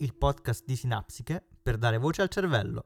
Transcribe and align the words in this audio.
Il 0.00 0.14
podcast 0.14 0.62
di 0.64 0.76
Sinapsiche 0.76 1.42
per 1.60 1.76
dare 1.76 1.98
voce 1.98 2.22
al 2.22 2.28
cervello. 2.28 2.84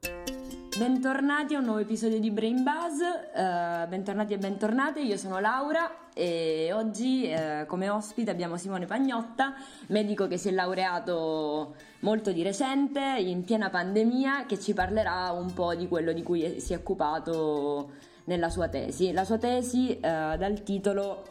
Bentornati 0.75 1.53
a 1.53 1.59
un 1.59 1.65
nuovo 1.65 1.79
episodio 1.79 2.19
di 2.19 2.31
Brain 2.31 2.63
Buzz, 2.63 3.01
uh, 3.01 3.87
bentornati 3.87 4.33
e 4.33 4.39
bentornate, 4.39 4.99
io 5.01 5.17
sono 5.17 5.37
Laura 5.37 6.09
e 6.11 6.71
oggi 6.73 7.31
uh, 7.31 7.67
come 7.67 7.89
ospite 7.89 8.31
abbiamo 8.31 8.57
Simone 8.57 8.87
Pagnotta, 8.87 9.53
medico 9.89 10.25
che 10.25 10.37
si 10.37 10.47
è 10.47 10.51
laureato 10.51 11.75
molto 11.99 12.31
di 12.31 12.41
recente, 12.41 12.99
in 13.19 13.43
piena 13.43 13.69
pandemia, 13.69 14.47
che 14.47 14.59
ci 14.59 14.73
parlerà 14.73 15.29
un 15.33 15.53
po' 15.53 15.75
di 15.75 15.87
quello 15.87 16.13
di 16.13 16.23
cui 16.23 16.59
si 16.59 16.73
è 16.73 16.77
occupato 16.77 17.91
nella 18.23 18.49
sua 18.49 18.69
tesi. 18.69 19.11
La 19.11 19.23
sua 19.23 19.37
tesi 19.37 19.91
uh, 19.97 19.99
dal 19.99 20.63
titolo 20.63 21.27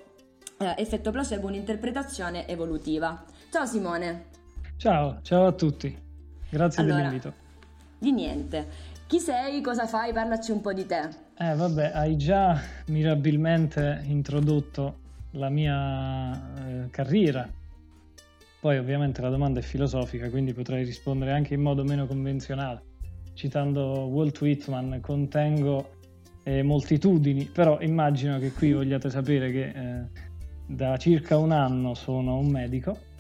Effetto 0.59 1.11
placebo, 1.11 1.49
un'interpretazione 1.49 2.47
evolutiva. 2.47 3.25
Ciao 3.51 3.67
Simone. 3.67 4.32
Ciao, 4.83 5.21
ciao 5.23 5.47
a 5.47 5.53
tutti. 5.53 5.97
Grazie 6.51 6.83
allora, 6.83 6.97
dell'invito. 6.97 7.33
Di 8.01 8.11
niente. 8.11 8.67
Chi 9.07 9.21
sei? 9.21 9.61
Cosa 9.61 9.87
fai? 9.87 10.13
Parlaci 10.13 10.51
un 10.51 10.61
po' 10.61 10.73
di 10.73 10.85
te. 10.87 11.09
Eh, 11.39 11.55
vabbè, 11.55 11.93
hai 11.95 12.17
già 12.17 12.61
mirabilmente 12.87 14.03
introdotto 14.07 14.99
la 15.35 15.51
mia 15.51 16.33
eh, 16.35 16.91
carriera. 16.91 17.49
Poi 18.59 18.77
ovviamente 18.77 19.21
la 19.21 19.29
domanda 19.29 19.61
è 19.61 19.63
filosofica, 19.63 20.29
quindi 20.31 20.53
potrei 20.53 20.83
rispondere 20.83 21.31
anche 21.31 21.55
in 21.55 21.61
modo 21.61 21.85
meno 21.85 22.09
convenzionale. 22.09 22.83
Citando 23.35 23.83
Walt 24.07 24.41
Whitman, 24.41 24.99
contengo 25.01 25.91
eh, 26.43 26.65
moltitudini, 26.65 27.45
però 27.45 27.81
immagino 27.81 28.41
che 28.41 28.51
qui 28.51 28.73
vogliate 28.73 29.11
sapere 29.11 29.53
che 29.53 29.69
eh, 29.69 30.07
da 30.67 30.97
circa 30.97 31.37
un 31.37 31.53
anno 31.53 31.95
sono 31.95 32.37
un 32.37 32.49
medico. 32.49 33.11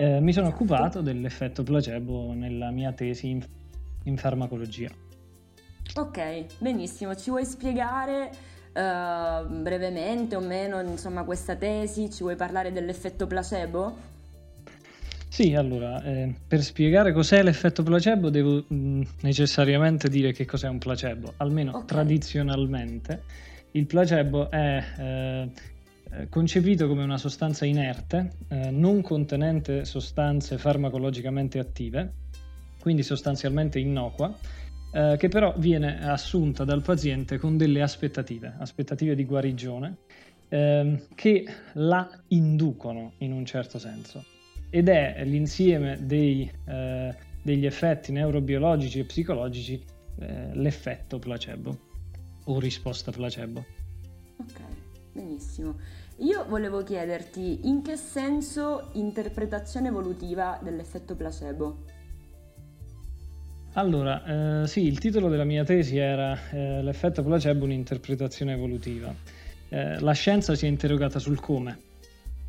Eh, 0.00 0.20
mi 0.20 0.32
sono 0.32 0.46
occupato 0.46 1.00
dell'effetto 1.00 1.64
placebo 1.64 2.32
nella 2.32 2.70
mia 2.70 2.92
tesi 2.92 3.30
in, 3.30 3.44
in 4.04 4.16
farmacologia. 4.16 4.88
Ok, 5.96 6.44
benissimo. 6.58 7.16
Ci 7.16 7.30
vuoi 7.30 7.44
spiegare 7.44 8.30
uh, 8.74 9.44
brevemente 9.60 10.36
o 10.36 10.40
meno 10.40 10.80
insomma, 10.82 11.24
questa 11.24 11.56
tesi? 11.56 12.12
Ci 12.12 12.22
vuoi 12.22 12.36
parlare 12.36 12.70
dell'effetto 12.70 13.26
placebo? 13.26 13.96
Sì, 15.26 15.56
allora, 15.56 16.00
eh, 16.04 16.32
per 16.46 16.62
spiegare 16.62 17.12
cos'è 17.12 17.42
l'effetto 17.42 17.82
placebo 17.82 18.30
devo 18.30 18.66
mh, 18.68 18.74
mm, 18.76 19.02
necessariamente 19.22 20.08
dire 20.08 20.30
che 20.30 20.44
cos'è 20.44 20.68
un 20.68 20.78
placebo, 20.78 21.32
almeno 21.38 21.70
okay. 21.70 21.86
tradizionalmente. 21.86 23.22
Il 23.72 23.86
placebo 23.86 24.48
è 24.48 24.84
eh, 24.96 25.02
eh 25.42 25.76
concepito 26.28 26.88
come 26.88 27.02
una 27.02 27.18
sostanza 27.18 27.64
inerte, 27.64 28.30
eh, 28.48 28.70
non 28.70 29.02
contenente 29.02 29.84
sostanze 29.84 30.58
farmacologicamente 30.58 31.58
attive, 31.58 32.12
quindi 32.80 33.02
sostanzialmente 33.02 33.78
innocua, 33.78 34.36
eh, 34.92 35.16
che 35.18 35.28
però 35.28 35.54
viene 35.58 36.06
assunta 36.08 36.64
dal 36.64 36.82
paziente 36.82 37.38
con 37.38 37.56
delle 37.56 37.82
aspettative, 37.82 38.54
aspettative 38.58 39.14
di 39.14 39.24
guarigione, 39.24 39.96
eh, 40.48 41.06
che 41.14 41.46
la 41.74 42.08
inducono 42.28 43.12
in 43.18 43.32
un 43.32 43.44
certo 43.44 43.78
senso. 43.78 44.24
Ed 44.70 44.88
è 44.88 45.22
l'insieme 45.24 45.98
dei, 46.04 46.50
eh, 46.66 47.14
degli 47.42 47.66
effetti 47.66 48.12
neurobiologici 48.12 49.00
e 49.00 49.04
psicologici 49.04 49.82
eh, 50.20 50.54
l'effetto 50.54 51.18
placebo 51.18 51.78
o 52.44 52.58
risposta 52.58 53.10
placebo. 53.10 53.64
Ok, 54.38 54.60
benissimo. 55.12 55.76
Io 56.20 56.44
volevo 56.48 56.82
chiederti 56.82 57.68
in 57.68 57.80
che 57.82 57.96
senso 57.96 58.90
interpretazione 58.94 59.88
evolutiva 59.88 60.58
dell'effetto 60.60 61.14
placebo? 61.14 61.84
Allora, 63.74 64.62
eh, 64.62 64.66
sì, 64.66 64.84
il 64.84 64.98
titolo 64.98 65.28
della 65.28 65.44
mia 65.44 65.62
tesi 65.62 65.96
era 65.96 66.36
eh, 66.50 66.82
L'effetto 66.82 67.22
placebo, 67.22 67.64
un'interpretazione 67.64 68.52
evolutiva. 68.54 69.14
Eh, 69.68 70.00
la 70.00 70.12
scienza 70.12 70.56
si 70.56 70.66
è 70.66 70.68
interrogata 70.68 71.20
sul 71.20 71.38
come. 71.38 71.87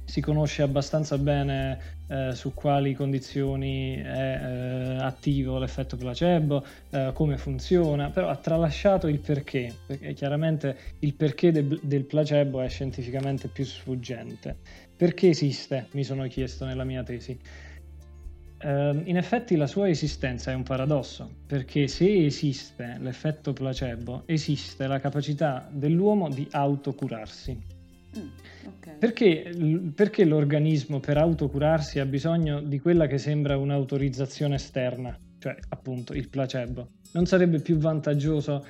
Si 0.09 0.21
conosce 0.21 0.63
abbastanza 0.63 1.19
bene 1.19 1.79
eh, 2.07 2.33
su 2.33 2.55
quali 2.55 2.95
condizioni 2.95 3.93
è 3.97 4.41
eh, 4.41 4.95
attivo 4.99 5.59
l'effetto 5.59 5.97
placebo, 5.97 6.65
eh, 6.89 7.11
come 7.13 7.37
funziona, 7.37 8.09
però 8.09 8.27
ha 8.27 8.35
tralasciato 8.35 9.07
il 9.07 9.19
perché, 9.19 9.71
perché 9.85 10.13
chiaramente 10.13 10.75
il 11.01 11.13
perché 11.13 11.51
de- 11.51 11.79
del 11.83 12.05
placebo 12.05 12.59
è 12.59 12.67
scientificamente 12.69 13.49
più 13.49 13.63
sfuggente. 13.63 14.57
Perché 14.97 15.29
esiste? 15.29 15.89
Mi 15.91 16.03
sono 16.03 16.25
chiesto 16.25 16.65
nella 16.65 16.85
mia 16.85 17.03
tesi. 17.03 17.39
Uh, 18.61 18.99
in 19.05 19.15
effetti 19.15 19.55
la 19.55 19.67
sua 19.67 19.87
esistenza 19.89 20.49
è 20.49 20.55
un 20.55 20.63
paradosso, 20.63 21.29
perché 21.45 21.87
se 21.87 22.25
esiste 22.25 22.97
l'effetto 22.99 23.53
placebo, 23.53 24.23
esiste 24.25 24.87
la 24.87 24.99
capacità 24.99 25.69
dell'uomo 25.71 26.29
di 26.29 26.47
autocurarsi. 26.49 27.77
Mm, 28.17 28.27
okay. 28.65 28.97
perché, 28.97 29.91
perché 29.93 30.25
l'organismo 30.25 30.99
per 30.99 31.17
autocurarsi 31.17 31.99
ha 31.99 32.05
bisogno 32.05 32.61
di 32.61 32.79
quella 32.79 33.05
che 33.05 33.17
sembra 33.17 33.57
un'autorizzazione 33.57 34.55
esterna, 34.55 35.15
cioè 35.37 35.55
appunto 35.69 36.13
il 36.13 36.29
placebo? 36.29 36.87
Non 37.11 37.25
sarebbe 37.25 37.59
più 37.59 37.77
vantaggioso 37.77 38.65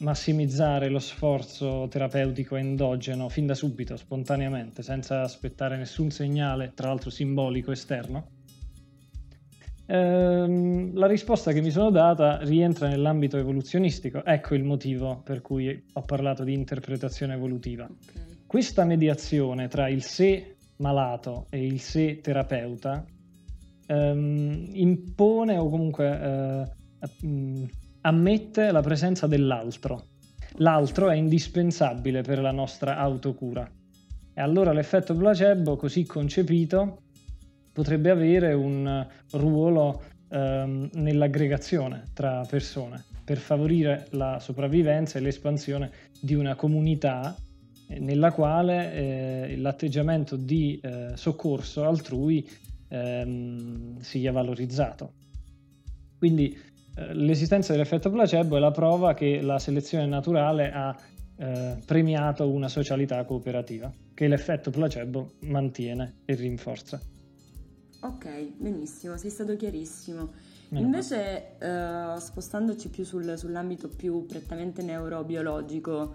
massimizzare 0.00 0.88
lo 0.88 1.00
sforzo 1.00 1.86
terapeutico 1.90 2.56
endogeno 2.56 3.28
fin 3.28 3.46
da 3.46 3.54
subito, 3.54 3.96
spontaneamente, 3.96 4.82
senza 4.82 5.22
aspettare 5.22 5.76
nessun 5.76 6.10
segnale, 6.10 6.72
tra 6.74 6.88
l'altro 6.88 7.10
simbolico, 7.10 7.72
esterno? 7.72 8.28
Ehm, 9.86 10.94
la 10.94 11.06
risposta 11.06 11.52
che 11.52 11.62
mi 11.62 11.70
sono 11.70 11.90
data 11.90 12.38
rientra 12.42 12.88
nell'ambito 12.88 13.38
evoluzionistico, 13.38 14.24
ecco 14.24 14.54
il 14.54 14.62
motivo 14.62 15.22
per 15.24 15.40
cui 15.40 15.82
ho 15.94 16.02
parlato 16.02 16.44
di 16.44 16.52
interpretazione 16.52 17.34
evolutiva. 17.34 17.84
Okay. 17.84 18.27
Questa 18.48 18.86
mediazione 18.86 19.68
tra 19.68 19.90
il 19.90 20.02
sé 20.02 20.56
malato 20.76 21.48
e 21.50 21.66
il 21.66 21.80
sé 21.80 22.22
terapeuta 22.22 23.04
ehm, 23.86 24.70
impone 24.72 25.58
o 25.58 25.68
comunque 25.68 26.66
eh, 26.98 27.68
ammette 28.00 28.70
la 28.70 28.80
presenza 28.80 29.26
dell'altro. 29.26 30.06
L'altro 30.60 31.10
è 31.10 31.14
indispensabile 31.14 32.22
per 32.22 32.38
la 32.38 32.50
nostra 32.50 32.96
autocura. 32.96 33.70
E 34.32 34.40
allora 34.40 34.72
l'effetto 34.72 35.14
placebo, 35.14 35.76
così 35.76 36.06
concepito, 36.06 37.02
potrebbe 37.70 38.08
avere 38.08 38.54
un 38.54 39.06
ruolo 39.32 40.04
ehm, 40.30 40.88
nell'aggregazione 40.94 42.04
tra 42.14 42.46
persone 42.48 43.04
per 43.22 43.36
favorire 43.36 44.06
la 44.12 44.38
sopravvivenza 44.40 45.18
e 45.18 45.20
l'espansione 45.20 45.90
di 46.18 46.32
una 46.32 46.54
comunità 46.54 47.36
nella 47.88 48.32
quale 48.32 48.92
eh, 48.92 49.56
l'atteggiamento 49.56 50.36
di 50.36 50.78
eh, 50.82 51.12
soccorso 51.14 51.84
altrui 51.84 52.48
ehm, 52.88 53.98
sia 54.00 54.32
valorizzato. 54.32 55.12
Quindi 56.18 56.56
eh, 56.96 57.14
l'esistenza 57.14 57.72
dell'effetto 57.72 58.10
placebo 58.10 58.56
è 58.56 58.60
la 58.60 58.70
prova 58.70 59.14
che 59.14 59.40
la 59.40 59.58
selezione 59.58 60.06
naturale 60.06 60.70
ha 60.70 60.96
eh, 61.36 61.76
premiato 61.84 62.48
una 62.48 62.68
socialità 62.68 63.24
cooperativa, 63.24 63.92
che 64.12 64.28
l'effetto 64.28 64.70
placebo 64.70 65.32
mantiene 65.40 66.16
e 66.24 66.34
rinforza. 66.34 67.00
Ok, 68.00 68.52
benissimo, 68.58 69.16
sei 69.16 69.30
stato 69.30 69.56
chiarissimo. 69.56 70.30
Invece, 70.70 71.56
uh, 71.60 72.18
spostandoci 72.18 72.90
più 72.90 73.02
sul, 73.02 73.38
sull'ambito 73.38 73.88
più 73.88 74.26
prettamente 74.26 74.82
neurobiologico, 74.82 76.14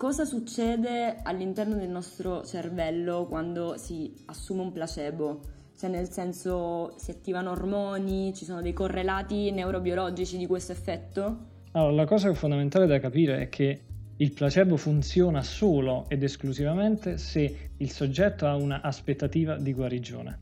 cosa 0.00 0.24
succede 0.24 1.18
all'interno 1.22 1.76
del 1.76 1.90
nostro 1.90 2.42
cervello 2.42 3.26
quando 3.26 3.76
si 3.76 4.10
assume 4.24 4.62
un 4.62 4.72
placebo? 4.72 5.40
Cioè, 5.76 5.90
nel 5.90 6.08
senso, 6.08 6.94
si 6.96 7.10
attivano 7.10 7.50
ormoni, 7.50 8.32
ci 8.34 8.46
sono 8.46 8.62
dei 8.62 8.72
correlati 8.72 9.50
neurobiologici 9.50 10.38
di 10.38 10.46
questo 10.46 10.72
effetto? 10.72 11.48
Allora, 11.72 11.92
la 11.92 12.06
cosa 12.06 12.32
fondamentale 12.32 12.86
da 12.86 12.98
capire 12.98 13.42
è 13.42 13.48
che 13.50 13.82
il 14.16 14.32
placebo 14.32 14.78
funziona 14.78 15.42
solo 15.42 16.06
ed 16.08 16.22
esclusivamente 16.22 17.18
se 17.18 17.72
il 17.76 17.90
soggetto 17.90 18.46
ha 18.46 18.56
una 18.56 18.80
aspettativa 18.80 19.58
di 19.58 19.74
guarigione. 19.74 20.38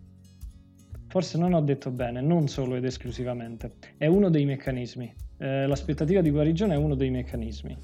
Forse 1.08 1.36
non 1.36 1.52
ho 1.52 1.62
detto 1.62 1.90
bene, 1.90 2.20
non 2.20 2.46
solo 2.46 2.76
ed 2.76 2.84
esclusivamente, 2.84 3.72
è 3.96 4.06
uno 4.06 4.30
dei 4.30 4.44
meccanismi. 4.44 5.12
Eh, 5.36 5.66
l'aspettativa 5.66 6.20
di 6.20 6.30
guarigione 6.30 6.74
è 6.74 6.76
uno 6.76 6.94
dei 6.94 7.10
meccanismi, 7.10 7.76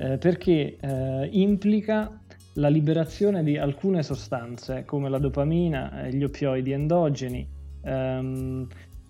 eh, 0.00 0.16
perché 0.16 0.78
eh, 0.80 1.28
implica 1.30 2.18
la 2.54 2.68
liberazione 2.68 3.42
di 3.42 3.58
alcune 3.58 4.02
sostanze 4.02 4.84
come 4.86 5.10
la 5.10 5.18
dopamina, 5.18 6.08
gli 6.08 6.24
oppioidi 6.24 6.72
endogeni, 6.72 7.46
ehm, 7.82 8.66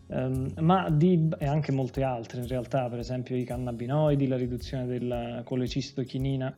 ehm, 0.09 0.53
ma 0.59 0.91
di, 0.91 1.29
e 1.39 1.47
anche 1.47 1.71
molte 1.71 2.03
altre 2.03 2.41
in 2.41 2.49
realtà, 2.49 2.89
per 2.89 2.99
esempio 2.99 3.37
i 3.37 3.45
cannabinoidi, 3.45 4.27
la 4.27 4.37
riduzione 4.37 4.87
della 4.87 5.43
colecistochinina. 5.45 6.53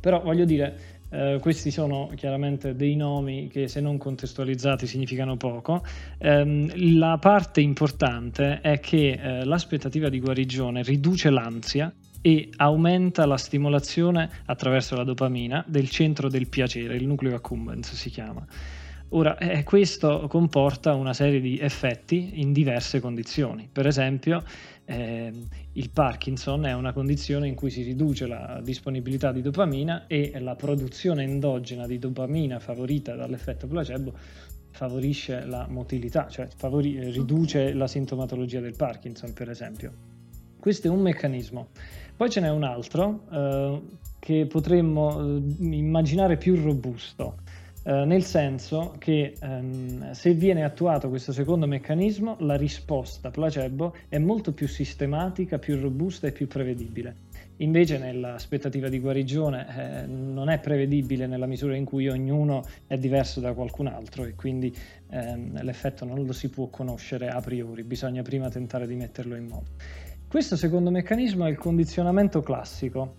Però 0.00 0.20
voglio 0.20 0.44
dire, 0.44 0.76
eh, 1.10 1.38
questi 1.40 1.70
sono 1.70 2.10
chiaramente 2.16 2.74
dei 2.74 2.96
nomi 2.96 3.46
che 3.46 3.68
se 3.68 3.80
non 3.80 3.96
contestualizzati 3.96 4.88
significano 4.88 5.36
poco. 5.36 5.84
Eh, 6.18 6.90
la 6.96 7.16
parte 7.18 7.60
importante 7.60 8.60
è 8.60 8.80
che 8.80 9.12
eh, 9.12 9.44
l'aspettativa 9.44 10.08
di 10.08 10.18
guarigione 10.18 10.82
riduce 10.82 11.30
l'ansia 11.30 11.92
e 12.22 12.48
aumenta 12.56 13.26
la 13.26 13.36
stimolazione 13.36 14.30
attraverso 14.46 14.96
la 14.96 15.04
dopamina 15.04 15.62
del 15.66 15.90
centro 15.90 16.28
del 16.28 16.48
piacere, 16.48 16.96
il 16.96 17.06
nucleo 17.06 17.34
accumbens 17.34 17.92
si 17.92 18.08
chiama. 18.08 18.46
Ora, 19.14 19.36
eh, 19.36 19.62
questo 19.62 20.26
comporta 20.26 20.94
una 20.94 21.12
serie 21.12 21.40
di 21.40 21.58
effetti 21.58 22.40
in 22.40 22.52
diverse 22.52 22.98
condizioni. 22.98 23.68
Per 23.70 23.86
esempio, 23.86 24.42
eh, 24.86 25.30
il 25.72 25.90
Parkinson 25.90 26.64
è 26.64 26.72
una 26.72 26.94
condizione 26.94 27.46
in 27.46 27.54
cui 27.54 27.68
si 27.68 27.82
riduce 27.82 28.26
la 28.26 28.60
disponibilità 28.64 29.30
di 29.30 29.42
dopamina 29.42 30.06
e 30.06 30.32
la 30.38 30.54
produzione 30.54 31.24
endogena 31.24 31.86
di 31.86 31.98
dopamina 31.98 32.58
favorita 32.58 33.14
dall'effetto 33.14 33.66
placebo 33.66 34.14
favorisce 34.70 35.44
la 35.44 35.66
motilità, 35.68 36.28
cioè 36.28 36.48
favori- 36.56 37.10
riduce 37.10 37.74
la 37.74 37.86
sintomatologia 37.86 38.60
del 38.60 38.76
Parkinson, 38.76 39.34
per 39.34 39.50
esempio. 39.50 39.92
Questo 40.58 40.86
è 40.86 40.90
un 40.90 41.00
meccanismo. 41.00 41.68
Poi 42.22 42.30
ce 42.30 42.38
n'è 42.38 42.50
un 42.50 42.62
altro 42.62 43.24
eh, 43.32 43.82
che 44.20 44.46
potremmo 44.46 45.18
eh, 45.18 45.42
immaginare 45.58 46.36
più 46.36 46.54
robusto 46.54 47.34
eh, 47.84 48.04
nel 48.04 48.22
senso 48.22 48.94
che 48.98 49.34
ehm, 49.40 50.12
se 50.12 50.32
viene 50.34 50.62
attuato 50.62 51.08
questo 51.08 51.32
secondo 51.32 51.66
meccanismo, 51.66 52.36
la 52.38 52.54
risposta 52.54 53.30
placebo 53.30 53.96
è 54.08 54.18
molto 54.18 54.52
più 54.52 54.68
sistematica, 54.68 55.58
più 55.58 55.80
robusta 55.80 56.28
e 56.28 56.32
più 56.32 56.46
prevedibile. 56.46 57.30
Invece 57.56 57.98
nell'aspettativa 57.98 58.88
di 58.88 59.00
guarigione 59.00 59.66
eh, 60.02 60.06
non 60.06 60.48
è 60.48 60.60
prevedibile 60.60 61.26
nella 61.26 61.46
misura 61.46 61.74
in 61.74 61.84
cui 61.84 62.08
ognuno 62.08 62.62
è 62.86 62.96
diverso 62.98 63.40
da 63.40 63.52
qualcun 63.52 63.88
altro 63.88 64.24
e 64.24 64.34
quindi 64.36 64.72
ehm, 65.10 65.60
l'effetto 65.62 66.04
non 66.04 66.24
lo 66.24 66.32
si 66.32 66.50
può 66.50 66.68
conoscere 66.68 67.30
a 67.30 67.40
priori, 67.40 67.82
bisogna 67.82 68.22
prima 68.22 68.48
tentare 68.48 68.86
di 68.86 68.94
metterlo 68.94 69.34
in 69.34 69.46
moto. 69.46 69.70
Questo 70.32 70.56
secondo 70.56 70.90
meccanismo 70.90 71.44
è 71.44 71.50
il 71.50 71.58
condizionamento 71.58 72.40
classico. 72.40 73.16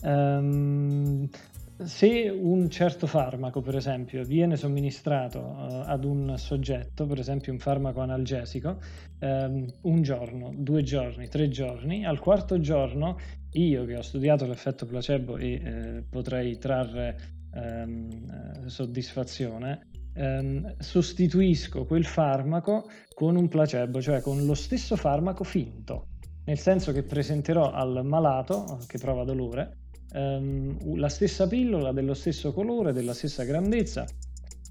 Um, 0.00 1.28
se 1.76 2.30
un 2.30 2.70
certo 2.70 3.06
farmaco, 3.06 3.60
per 3.60 3.76
esempio, 3.76 4.24
viene 4.24 4.56
somministrato 4.56 5.40
uh, 5.40 5.82
ad 5.84 6.04
un 6.04 6.38
soggetto, 6.38 7.04
per 7.04 7.18
esempio 7.18 7.52
un 7.52 7.58
farmaco 7.58 8.00
analgesico, 8.00 8.80
um, 9.18 9.66
un 9.82 10.00
giorno, 10.00 10.54
due 10.56 10.82
giorni, 10.82 11.28
tre 11.28 11.50
giorni, 11.50 12.06
al 12.06 12.18
quarto 12.18 12.58
giorno 12.60 13.18
io 13.50 13.84
che 13.84 13.98
ho 13.98 14.02
studiato 14.02 14.46
l'effetto 14.46 14.86
placebo 14.86 15.36
e 15.36 15.52
eh, 15.52 16.04
potrei 16.08 16.56
trarre 16.56 17.18
um, 17.52 18.64
soddisfazione, 18.68 19.88
um, 20.14 20.74
sostituisco 20.78 21.84
quel 21.84 22.04
farmaco 22.04 22.88
con 23.14 23.36
un 23.36 23.48
placebo, 23.48 24.00
cioè 24.00 24.20
con 24.20 24.44
lo 24.44 24.54
stesso 24.54 24.96
farmaco 24.96 25.44
finto, 25.44 26.08
nel 26.44 26.58
senso 26.58 26.92
che 26.92 27.02
presenterò 27.02 27.70
al 27.70 28.04
malato 28.04 28.78
che 28.86 28.98
prova 28.98 29.24
dolore 29.24 29.78
ehm, 30.12 30.96
la 30.96 31.08
stessa 31.08 31.46
pillola 31.46 31.92
dello 31.92 32.14
stesso 32.14 32.52
colore, 32.52 32.92
della 32.92 33.14
stessa 33.14 33.44
grandezza, 33.44 34.06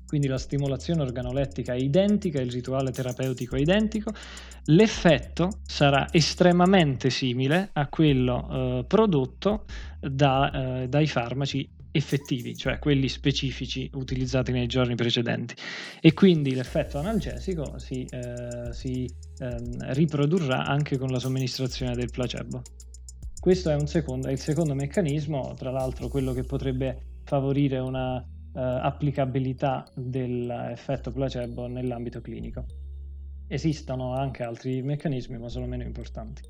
quindi 0.07 0.27
la 0.27 0.37
stimolazione 0.37 1.03
organolettica 1.03 1.73
è 1.73 1.77
identica, 1.77 2.41
il 2.41 2.51
rituale 2.51 2.91
terapeutico 2.91 3.55
è 3.55 3.59
identico, 3.59 4.11
l'effetto 4.65 5.49
sarà 5.65 6.07
estremamente 6.11 7.09
simile 7.11 7.69
a 7.73 7.87
quello 7.87 8.49
eh, 8.49 8.85
prodotto 8.85 9.65
da, 9.99 10.81
eh, 10.81 10.87
dai 10.87 11.05
farmaci 11.05 11.77
effettivi, 11.91 12.55
cioè 12.55 12.79
quelli 12.79 13.07
specifici 13.07 13.89
utilizzati 13.93 14.51
nei 14.51 14.67
giorni 14.67 14.95
precedenti. 14.95 15.55
E 16.01 16.13
quindi 16.13 16.53
l'effetto 16.53 16.99
analgesico 16.99 17.77
si, 17.79 18.05
eh, 18.09 18.71
si 18.73 19.09
ehm, 19.39 19.93
riprodurrà 19.93 20.65
anche 20.65 20.97
con 20.97 21.09
la 21.09 21.19
somministrazione 21.19 21.95
del 21.95 22.09
placebo. 22.11 22.61
Questo 23.39 23.69
è, 23.69 23.87
secondo, 23.87 24.27
è 24.27 24.31
il 24.31 24.39
secondo 24.39 24.75
meccanismo, 24.75 25.53
tra 25.55 25.71
l'altro 25.71 26.09
quello 26.09 26.33
che 26.33 26.43
potrebbe 26.43 27.21
favorire 27.23 27.79
una 27.79 28.17
uh, 28.17 28.25
applicabilità 28.53 29.89
dell'effetto 29.95 31.11
placebo 31.11 31.67
nell'ambito 31.67 32.19
clinico. 32.19 32.65
Esistono 33.47 34.13
anche 34.13 34.43
altri 34.43 34.81
meccanismi, 34.81 35.37
ma 35.37 35.47
sono 35.47 35.67
meno 35.67 35.83
importanti. 35.83 36.41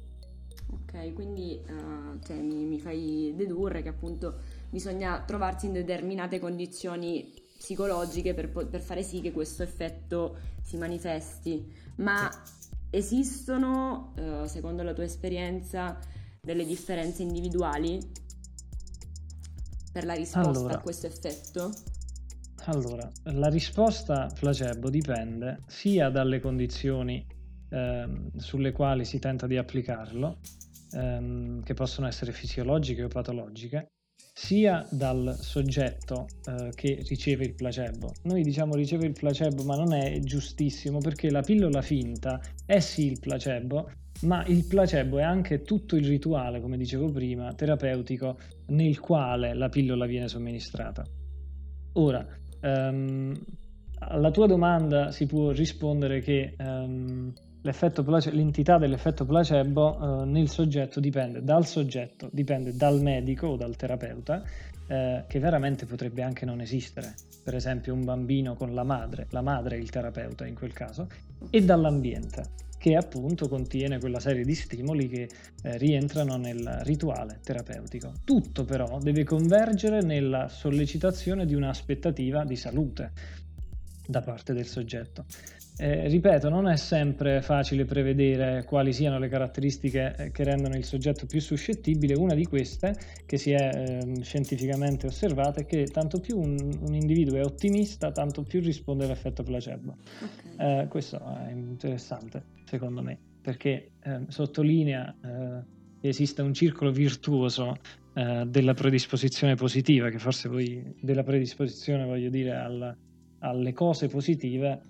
Ok, 0.72 1.14
quindi 1.14 1.60
uh, 1.68 2.20
cioè, 2.24 2.38
mi, 2.38 2.66
mi, 2.66 2.80
fai 2.80 3.34
dedurre 3.36 3.82
che 3.82 3.90
appunto 3.90 4.40
bisogna 4.70 5.22
trovarsi 5.22 5.66
in 5.66 5.74
determinate 5.74 6.40
condizioni 6.40 7.34
psicologiche 7.58 8.34
per, 8.34 8.50
per 8.50 8.82
fare 8.82 9.04
sì 9.04 9.22
che 9.22 9.32
questo 9.32 9.64
effetto 9.64 10.38
si 10.62 10.78
manifesti. 10.78 11.72
Ma 11.98 12.30
esistono, 12.90 14.14
uh, 14.16 14.46
secondo 14.46 14.84
la 14.84 14.94
tua 14.94 15.04
esperienza, 15.04 16.00
delle 16.42 16.66
differenze 16.66 17.22
individuali 17.22 18.00
per 19.92 20.06
la 20.06 20.14
risposta 20.14 20.50
allora, 20.50 20.76
a 20.76 20.82
questo 20.82 21.08
effetto? 21.08 21.72
Allora, 22.66 23.10
la 23.24 23.50
risposta 23.50 24.32
placebo 24.34 24.90
dipende 24.90 25.64
sia 25.68 26.10
dalle 26.10 26.40
condizioni 26.40 27.26
ehm, 27.70 28.38
sulle 28.38 28.72
quali 28.72 29.06
si 29.06 29.20
tenta 29.20 29.48
di 29.48 29.58
applicarlo, 29.58 30.40
ehm, 30.92 31.64
che 31.64 31.74
possono 31.74 32.08
essere 32.08 32.32
fisiologiche 32.32 33.04
o 33.04 33.08
patologiche, 33.08 33.88
sia 34.34 34.88
dal 34.90 35.36
soggetto 35.38 36.28
eh, 36.46 36.72
che 36.74 37.04
riceve 37.08 37.44
il 37.46 37.56
placebo. 37.56 38.14
Noi 38.24 38.42
diciamo 38.42 38.74
riceve 38.76 39.06
il 39.06 39.14
placebo, 39.14 39.64
ma 39.64 39.76
non 39.76 39.94
è 39.94 40.20
giustissimo 40.20 41.00
perché 41.00 41.30
la 41.30 41.42
pillola 41.42 41.82
finta 41.82 42.42
è 42.66 42.80
sì 42.80 43.06
il 43.06 43.20
placebo, 43.20 43.92
ma 44.22 44.46
il 44.46 44.66
placebo 44.66 45.20
è 45.20 45.24
anche 45.24 45.62
tutto 45.64 45.98
il 45.98 46.08
rituale, 46.08 46.62
come 46.62 46.78
dicevo 46.78 47.12
prima, 47.12 47.54
terapeutico 47.54 48.38
nel 48.68 49.00
quale 49.00 49.54
la 49.54 49.68
pillola 49.68 50.06
viene 50.06 50.28
somministrata. 50.30 51.04
Ora, 51.94 52.26
um, 52.62 53.38
alla 54.00 54.32
tua 54.32 54.48
domanda 54.48 55.12
si 55.12 55.26
può 55.26 55.52
rispondere 55.52 56.22
che 56.22 56.56
um, 56.60 57.34
place- 57.62 58.32
l'entità 58.32 58.78
dell'effetto 58.78 59.26
placebo 59.26 59.98
uh, 59.98 60.24
nel 60.24 60.50
soggetto 60.50 61.00
dipende 61.00 61.44
dal 61.44 61.66
soggetto, 61.66 62.30
dipende 62.32 62.76
dal 62.76 63.02
medico 63.02 63.48
o 63.48 63.56
dal 63.58 63.76
terapeuta, 63.76 64.42
uh, 64.88 65.24
che 65.28 65.40
veramente 65.40 65.86
potrebbe 65.86 66.22
anche 66.22 66.46
non 66.46 66.62
esistere. 66.62 67.14
Per 67.44 67.56
esempio 67.56 67.94
un 67.94 68.04
bambino 68.04 68.56
con 68.56 68.74
la 68.74 68.84
madre, 68.84 69.28
la 69.32 69.42
madre 69.42 69.76
è 69.76 69.80
il 69.80 69.90
terapeuta 69.90 70.46
in 70.46 70.56
quel 70.56 70.74
caso, 70.74 71.08
e 71.50 71.64
dall'ambiente 71.64 72.68
che 72.80 72.96
appunto 72.96 73.50
contiene 73.50 74.00
quella 74.00 74.22
serie 74.22 74.46
di 74.46 74.56
stimoli 74.56 75.10
che 75.10 75.30
eh, 75.64 75.78
rientrano 75.78 76.38
nel 76.38 76.80
rituale 76.84 77.40
terapeutico. 77.44 78.14
Tutto 78.24 78.64
però 78.64 79.00
deve 79.00 79.26
convergere 79.26 80.02
nella 80.02 80.48
sollecitazione 80.48 81.46
di 81.46 81.54
un'aspettativa 81.54 82.46
di 82.46 82.56
salute 82.56 83.12
da 84.10 84.22
parte 84.22 84.54
del 84.54 84.66
soggetto. 84.66 85.26
Eh, 85.78 86.08
ripeto, 86.08 86.50
non 86.50 86.68
è 86.68 86.76
sempre 86.76 87.42
facile 87.42 87.86
prevedere 87.86 88.66
quali 88.66 88.92
siano 88.92 89.18
le 89.18 89.30
caratteristiche 89.30 90.16
eh, 90.18 90.32
che 90.32 90.44
rendono 90.44 90.76
il 90.76 90.84
soggetto 90.84 91.26
più 91.26 91.40
suscettibile. 91.40 92.16
Una 92.16 92.34
di 92.34 92.46
queste, 92.46 92.96
che 93.26 93.38
si 93.38 93.52
è 93.52 93.70
eh, 93.72 94.24
scientificamente 94.24 95.08
osservata, 95.08 95.62
è 95.62 95.66
che 95.66 95.86
tanto 95.86 96.20
più 96.20 96.38
un, 96.38 96.58
un, 96.82 96.94
individuo 96.96 97.38
è 97.38 97.44
ottimista, 97.44 98.12
tanto 98.12 98.44
più 98.44 98.60
risponde 98.62 99.06
all'effetto 99.06 99.44
placebo. 99.44 99.96
Okay. 100.56 100.82
Eh, 100.82 100.88
questo 100.88 101.24
è 101.48 101.52
interessante, 101.52 102.44
secondo 102.66 103.02
me, 103.02 103.18
perché 103.40 103.92
ehm, 104.04 104.28
sottolinea 104.28 105.16
eh, 105.24 105.64
che 106.02 106.08
esiste 106.10 106.42
un 106.42 106.54
circolo 106.54 106.92
virtuoso 106.92 107.78
eh, 108.16 108.44
della 108.48 108.74
predisposizione 108.74 109.56
positiva, 109.56 110.10
che 110.10 110.20
forse 110.20 110.50
poi 110.50 110.96
della 111.00 111.24
predisposizione, 111.24 112.04
voglio 112.04 112.30
dire, 112.30 112.56
al, 112.56 112.98
alle 113.40 113.74
cose 113.74 114.08
positive 114.08 114.82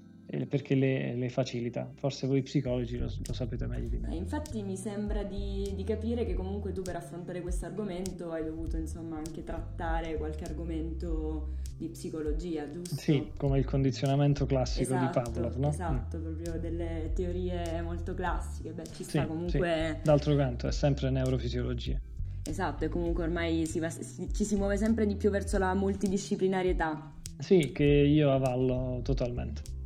perché 0.48 0.75
le, 0.75 1.15
le, 1.15 1.29
facilita. 1.29 1.89
Forse 1.96 2.27
voi 2.27 2.44
psicologi 2.44 2.98
lo, 2.98 3.12
lo 3.25 3.34
sapete 3.34 3.65
meglio 3.65 3.88
di 3.88 3.98
me. 3.98 4.12
Eh, 4.12 4.15
infatti 4.15 4.62
mi 4.62 4.77
sembra 4.77 5.24
di, 5.24 5.74
di, 5.75 5.84
capire 5.84 6.24
che 6.24 6.36
comunque 6.36 6.72
tu 6.72 6.84
per 6.84 6.96
affrontare 6.96 7.41
questo 7.41 7.65
argomento 7.65 8.32
hai 8.32 8.46
dovuto 8.46 8.77
insomma 8.77 9.18
anche 9.18 9.44
trattare 9.44 10.18
qualche 10.18 10.44
argomento 10.44 11.56
di 11.77 11.88
psicologia, 11.88 12.70
giusto? 12.70 12.96
Sì, 12.96 13.32
come 13.38 13.58
il 13.58 13.65
condizionamento 13.65 14.46
classico 14.46 14.94
esatto, 14.94 15.06
di 15.06 15.32
Pavlov, 15.32 15.56
no? 15.56 15.70
Esatto, 15.70 16.18
mm. 16.18 16.22
proprio 16.22 16.60
delle 16.60 17.12
teorie 17.15 17.82
molto 17.82 18.13
classiche. 18.13 18.72
Beh, 18.72 18.86
ci 18.94 19.03
sta 19.03 19.22
sì, 19.22 19.27
comunque... 19.27 19.96
Sì. 19.98 20.03
D'altro 20.03 20.36
canto 20.36 20.68
è 20.68 20.72
sempre 20.72 21.10
neurofisiologia. 21.10 22.00
Esatto, 22.44 22.86
e 22.86 22.89
comunque 22.89 23.24
ormai 23.24 23.65
si 23.65 23.79
va, 23.79 23.89
si, 23.89 24.32
ci 24.34 24.44
si 24.44 24.56
muove 24.56 24.77
sempre 24.77 25.06
di 25.06 25.15
più 25.15 25.29
verso 25.29 25.58
la 25.58 25.74
multidisciplinarietà. 25.74 27.13
Sì, 27.39 27.72
che 27.72 27.84
io 27.84 28.31
avallo 28.31 29.00
totalmente 29.03 29.77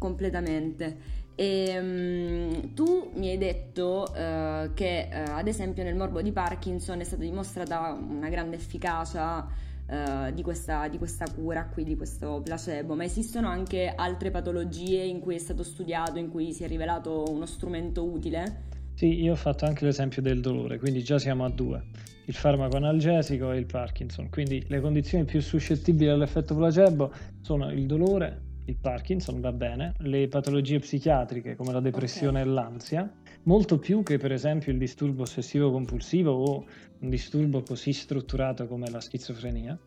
completamente. 0.00 1.18
E, 1.34 1.78
um, 1.78 2.74
tu 2.74 3.12
mi 3.14 3.28
hai 3.28 3.38
detto 3.38 4.06
uh, 4.08 4.72
che 4.74 5.08
uh, 5.12 5.30
ad 5.36 5.46
esempio 5.46 5.84
nel 5.84 5.94
morbo 5.94 6.22
di 6.22 6.32
Parkinson 6.32 7.00
è 7.00 7.04
stata 7.04 7.22
dimostrata 7.22 7.92
una 7.92 8.28
grande 8.28 8.56
efficacia 8.56 9.46
uh, 9.86 10.32
di, 10.32 10.42
questa, 10.42 10.88
di 10.88 10.98
questa 10.98 11.26
cura 11.32 11.66
qui, 11.66 11.84
di 11.84 11.96
questo 11.96 12.40
placebo, 12.42 12.94
ma 12.94 13.04
esistono 13.04 13.48
anche 13.48 13.92
altre 13.94 14.30
patologie 14.30 15.02
in 15.02 15.20
cui 15.20 15.34
è 15.34 15.38
stato 15.38 15.62
studiato, 15.62 16.18
in 16.18 16.30
cui 16.30 16.52
si 16.52 16.64
è 16.64 16.66
rivelato 16.66 17.24
uno 17.28 17.46
strumento 17.46 18.04
utile? 18.04 18.68
Sì, 19.00 19.22
io 19.22 19.32
ho 19.32 19.36
fatto 19.36 19.64
anche 19.64 19.86
l'esempio 19.86 20.20
del 20.20 20.42
dolore, 20.42 20.78
quindi 20.78 21.02
già 21.02 21.18
siamo 21.18 21.46
a 21.46 21.48
due, 21.48 21.84
il 22.26 22.34
farmaco 22.34 22.76
analgesico 22.76 23.50
e 23.50 23.56
il 23.56 23.64
Parkinson, 23.64 24.28
quindi 24.28 24.62
le 24.68 24.78
condizioni 24.82 25.24
più 25.24 25.40
suscettibili 25.40 26.10
all'effetto 26.10 26.54
placebo 26.54 27.10
sono 27.40 27.70
il 27.72 27.86
dolore, 27.86 28.42
il 28.66 28.76
Parkinson 28.76 29.40
va 29.40 29.52
bene, 29.52 29.94
le 30.00 30.28
patologie 30.28 30.80
psichiatriche 30.80 31.56
come 31.56 31.72
la 31.72 31.80
depressione 31.80 32.40
okay. 32.42 32.52
e 32.52 32.54
l'ansia, 32.54 33.12
molto 33.44 33.78
più 33.78 34.02
che 34.02 34.18
per 34.18 34.32
esempio 34.32 34.70
il 34.70 34.76
disturbo 34.76 35.22
ossessivo 35.22 35.70
compulsivo 35.70 36.32
o 36.32 36.66
un 36.98 37.08
disturbo 37.08 37.62
così 37.62 37.94
strutturato 37.94 38.66
come 38.66 38.90
la 38.90 39.00
schizofrenia, 39.00 39.78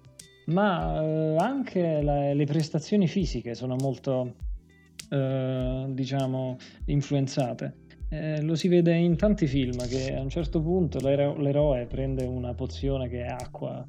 ma 0.48 1.04
eh, 1.04 1.36
anche 1.38 2.02
la, 2.02 2.34
le 2.34 2.46
prestazioni 2.46 3.08
fisiche 3.08 3.54
sono 3.54 3.76
molto, 3.76 4.38
eh, 5.12 5.86
diciamo, 5.90 6.58
influenzate. 6.86 7.82
Eh, 8.14 8.42
lo 8.44 8.54
si 8.54 8.68
vede 8.68 8.94
in 8.94 9.16
tanti 9.16 9.48
film 9.48 9.88
che 9.88 10.14
a 10.14 10.22
un 10.22 10.30
certo 10.30 10.62
punto 10.62 11.00
l'ero- 11.00 11.36
l'eroe 11.36 11.88
prende 11.88 12.26
una 12.26 12.54
pozione 12.54 13.10
che 13.10 13.24
è 13.24 13.28
acqua 13.28 13.84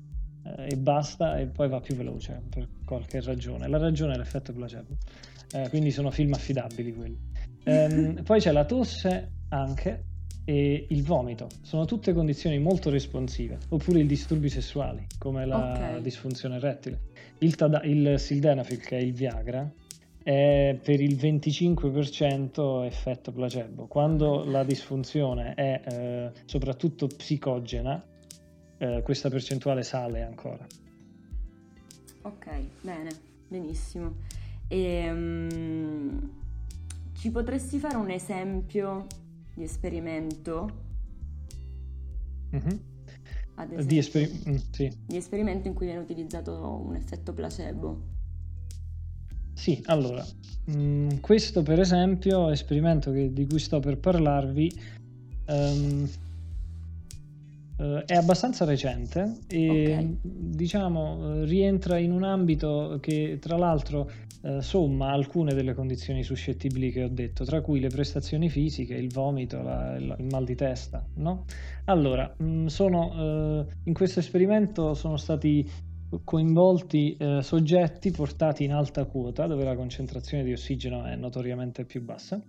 eh, 0.46 0.68
e 0.70 0.76
basta 0.78 1.36
e 1.38 1.46
poi 1.46 1.68
va 1.68 1.78
più 1.80 1.94
veloce 1.94 2.40
per 2.48 2.66
qualche 2.86 3.20
ragione. 3.20 3.68
La 3.68 3.76
ragione 3.76 4.14
è 4.14 4.16
l'effetto 4.16 4.54
placebo. 4.54 4.96
Eh, 5.52 5.68
quindi 5.68 5.90
sono 5.90 6.10
film 6.10 6.32
affidabili 6.32 6.94
quelli. 6.94 7.18
Ehm, 7.64 8.22
poi 8.24 8.40
c'è 8.40 8.50
la 8.50 8.64
tosse 8.64 9.32
anche 9.50 10.04
e 10.46 10.86
il 10.88 11.02
vomito. 11.02 11.48
Sono 11.60 11.84
tutte 11.84 12.14
condizioni 12.14 12.58
molto 12.58 12.88
responsive. 12.88 13.58
Oppure 13.68 14.00
i 14.00 14.06
disturbi 14.06 14.48
sessuali 14.48 15.04
come 15.18 15.44
la 15.44 15.72
okay. 15.72 16.00
disfunzione 16.00 16.56
erettile. 16.56 16.98
Il, 17.40 17.56
tada- 17.56 17.82
il 17.82 18.18
sildenafil 18.18 18.80
che 18.80 18.96
è 18.96 19.00
il 19.02 19.12
Viagra 19.12 19.70
è 20.24 20.80
per 20.82 21.00
il 21.02 21.16
25% 21.16 22.84
effetto 22.86 23.30
placebo. 23.30 23.86
Quando 23.86 24.42
la 24.44 24.64
disfunzione 24.64 25.52
è 25.52 25.82
eh, 25.86 26.32
soprattutto 26.46 27.06
psicogena, 27.06 28.02
eh, 28.78 29.02
questa 29.04 29.28
percentuale 29.28 29.82
sale 29.82 30.22
ancora. 30.22 30.66
Ok, 32.22 32.46
bene, 32.80 33.10
benissimo. 33.46 34.14
E, 34.66 35.10
um, 35.12 36.30
ci 37.12 37.30
potresti 37.30 37.78
fare 37.78 37.96
un 37.96 38.08
esempio 38.08 39.06
di 39.54 39.62
esperimento? 39.62 40.82
Mm-hmm. 42.56 42.78
Esempio, 43.56 43.84
di, 43.84 43.98
esperi- 43.98 44.42
mm, 44.48 44.56
sì. 44.70 44.92
di 45.06 45.16
esperimento 45.16 45.68
in 45.68 45.74
cui 45.74 45.84
viene 45.84 46.00
utilizzato 46.00 46.82
un 46.82 46.94
effetto 46.94 47.34
placebo. 47.34 48.13
Sì, 49.64 49.82
allora, 49.86 50.22
mh, 50.66 50.76
mm, 50.76 51.08
questo 51.22 51.62
per 51.62 51.80
esempio, 51.80 52.50
esperimento 52.50 53.10
che, 53.12 53.32
di 53.32 53.46
cui 53.46 53.58
sto 53.58 53.80
per 53.80 53.96
parlarvi, 53.96 54.70
um, 55.46 56.06
uh, 57.78 57.82
è 58.04 58.12
abbastanza 58.12 58.66
recente 58.66 59.38
e 59.46 59.70
okay. 59.70 60.18
diciamo 60.20 61.44
rientra 61.44 61.96
in 61.96 62.12
un 62.12 62.24
ambito 62.24 62.98
che 63.00 63.38
tra 63.40 63.56
l'altro 63.56 64.10
uh, 64.42 64.60
somma 64.60 65.12
alcune 65.12 65.54
delle 65.54 65.72
condizioni 65.72 66.22
suscettibili 66.22 66.92
che 66.92 67.04
ho 67.04 67.08
detto, 67.08 67.46
tra 67.46 67.62
cui 67.62 67.80
le 67.80 67.88
prestazioni 67.88 68.50
fisiche, 68.50 68.92
il 68.92 69.10
vomito, 69.10 69.62
la, 69.62 69.96
il, 69.96 70.14
il 70.18 70.26
mal 70.26 70.44
di 70.44 70.56
testa. 70.56 71.02
No? 71.14 71.46
Allora, 71.86 72.30
mh, 72.36 72.44
mm, 72.44 72.66
sono, 72.66 73.60
uh, 73.60 73.66
in 73.84 73.94
questo 73.94 74.18
esperimento 74.18 74.92
sono 74.92 75.16
stati 75.16 75.66
coinvolti 76.22 77.16
eh, 77.16 77.42
soggetti 77.42 78.10
portati 78.10 78.64
in 78.64 78.72
alta 78.72 79.04
quota 79.06 79.46
dove 79.46 79.64
la 79.64 79.74
concentrazione 79.74 80.44
di 80.44 80.52
ossigeno 80.52 81.04
è 81.04 81.16
notoriamente 81.16 81.84
più 81.84 82.02
bassa. 82.02 82.40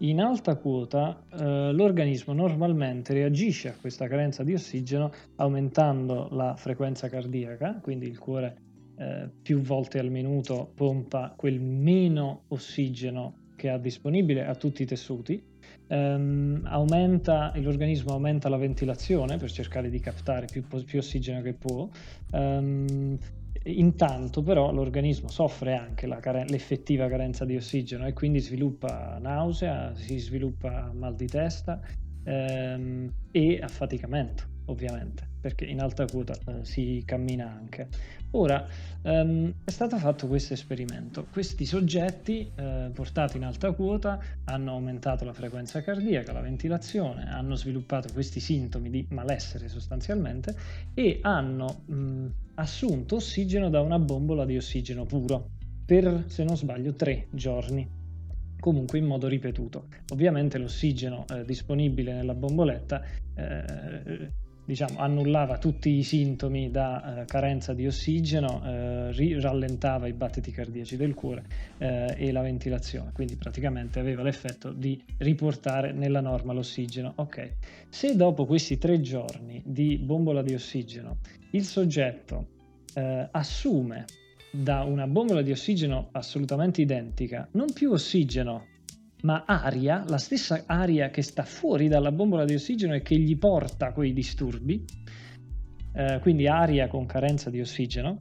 In 0.00 0.20
alta 0.20 0.54
quota 0.54 1.24
eh, 1.28 1.72
l'organismo 1.72 2.32
normalmente 2.32 3.12
reagisce 3.12 3.68
a 3.68 3.76
questa 3.78 4.06
carenza 4.06 4.44
di 4.44 4.54
ossigeno 4.54 5.10
aumentando 5.36 6.28
la 6.30 6.54
frequenza 6.54 7.08
cardiaca, 7.08 7.80
quindi 7.82 8.06
il 8.06 8.18
cuore 8.18 8.56
eh, 8.96 9.28
più 9.42 9.60
volte 9.60 9.98
al 9.98 10.10
minuto 10.10 10.70
pompa 10.74 11.34
quel 11.36 11.60
meno 11.60 12.42
ossigeno 12.48 13.46
che 13.56 13.70
ha 13.70 13.78
disponibile 13.78 14.46
a 14.46 14.54
tutti 14.54 14.82
i 14.82 14.86
tessuti 14.86 15.42
ehm, 15.88 16.62
aumenta, 16.64 17.52
l'organismo 17.56 18.12
aumenta 18.12 18.48
la 18.48 18.56
ventilazione 18.56 19.36
per 19.36 19.50
cercare 19.50 19.90
di 19.90 20.00
captare 20.00 20.46
più, 20.50 20.62
più 20.84 20.98
ossigeno 20.98 21.42
che 21.42 21.54
può. 21.54 21.88
Um, 22.30 23.18
intanto 23.64 24.42
però 24.42 24.72
l'organismo 24.72 25.28
soffre 25.28 25.74
anche 25.74 26.06
la 26.06 26.20
care- 26.20 26.46
l'effettiva 26.48 27.08
carenza 27.08 27.44
di 27.44 27.56
ossigeno 27.56 28.06
e 28.06 28.12
quindi 28.12 28.38
sviluppa 28.40 29.18
nausea, 29.20 29.94
si 29.94 30.18
sviluppa 30.18 30.92
mal 30.94 31.14
di 31.16 31.26
testa 31.26 31.80
ehm, 32.28 33.12
e 33.30 33.58
affaticamento 33.62 34.56
ovviamente 34.66 35.28
perché 35.40 35.64
in 35.64 35.80
alta 35.80 36.04
quota 36.04 36.34
eh, 36.46 36.64
si 36.64 37.02
cammina 37.06 37.50
anche. 37.50 37.88
Ora, 38.32 38.66
ehm, 39.02 39.54
è 39.64 39.70
stato 39.70 39.96
fatto 39.96 40.26
questo 40.26 40.52
esperimento. 40.52 41.26
Questi 41.30 41.64
soggetti 41.64 42.50
eh, 42.54 42.90
portati 42.92 43.36
in 43.36 43.44
alta 43.44 43.72
quota 43.72 44.20
hanno 44.44 44.72
aumentato 44.72 45.24
la 45.24 45.32
frequenza 45.32 45.80
cardiaca, 45.82 46.32
la 46.32 46.40
ventilazione, 46.40 47.30
hanno 47.30 47.54
sviluppato 47.54 48.12
questi 48.12 48.40
sintomi 48.40 48.90
di 48.90 49.06
malessere 49.10 49.68
sostanzialmente 49.68 50.54
e 50.92 51.20
hanno 51.22 51.82
mh, 51.86 52.26
assunto 52.56 53.16
ossigeno 53.16 53.70
da 53.70 53.80
una 53.80 53.98
bombola 53.98 54.44
di 54.44 54.56
ossigeno 54.56 55.04
puro 55.04 55.50
per, 55.86 56.24
se 56.26 56.44
non 56.44 56.56
sbaglio, 56.56 56.92
tre 56.92 57.28
giorni 57.30 57.97
comunque 58.58 58.98
in 58.98 59.06
modo 59.06 59.28
ripetuto. 59.28 59.86
Ovviamente 60.12 60.58
l'ossigeno 60.58 61.24
eh, 61.30 61.44
disponibile 61.44 62.12
nella 62.12 62.34
bomboletta 62.34 63.02
eh, 63.34 64.46
diciamo, 64.68 64.98
annullava 64.98 65.56
tutti 65.56 65.88
i 65.96 66.02
sintomi 66.02 66.70
da 66.70 67.22
eh, 67.22 67.24
carenza 67.24 67.72
di 67.72 67.86
ossigeno, 67.86 68.60
eh, 68.66 69.40
rallentava 69.40 70.08
i 70.08 70.12
battiti 70.12 70.50
cardiaci 70.50 70.98
del 70.98 71.14
cuore 71.14 71.44
eh, 71.78 72.14
e 72.18 72.30
la 72.32 72.42
ventilazione, 72.42 73.12
quindi 73.14 73.36
praticamente 73.36 73.98
aveva 73.98 74.22
l'effetto 74.22 74.70
di 74.70 75.02
riportare 75.16 75.92
nella 75.92 76.20
norma 76.20 76.52
l'ossigeno. 76.52 77.14
Ok, 77.16 77.52
se 77.88 78.14
dopo 78.14 78.44
questi 78.44 78.76
tre 78.76 79.00
giorni 79.00 79.62
di 79.64 79.96
bombola 79.96 80.42
di 80.42 80.52
ossigeno 80.52 81.16
il 81.52 81.64
soggetto 81.64 82.48
eh, 82.92 83.26
assume 83.30 84.04
da 84.62 84.82
una 84.82 85.06
bombola 85.06 85.42
di 85.42 85.52
ossigeno 85.52 86.08
assolutamente 86.12 86.82
identica. 86.82 87.48
Non 87.52 87.72
più 87.72 87.92
ossigeno 87.92 88.66
ma 89.22 89.44
aria, 89.46 90.04
la 90.06 90.18
stessa 90.18 90.62
aria 90.66 91.10
che 91.10 91.22
sta 91.22 91.42
fuori 91.42 91.88
dalla 91.88 92.12
bombola 92.12 92.44
di 92.44 92.54
ossigeno 92.54 92.94
e 92.94 93.02
che 93.02 93.16
gli 93.16 93.36
porta 93.36 93.92
quei 93.92 94.12
disturbi, 94.12 94.84
eh, 95.92 96.18
quindi 96.20 96.46
aria 96.46 96.86
con 96.86 97.04
carenza 97.06 97.50
di 97.50 97.60
ossigeno, 97.60 98.20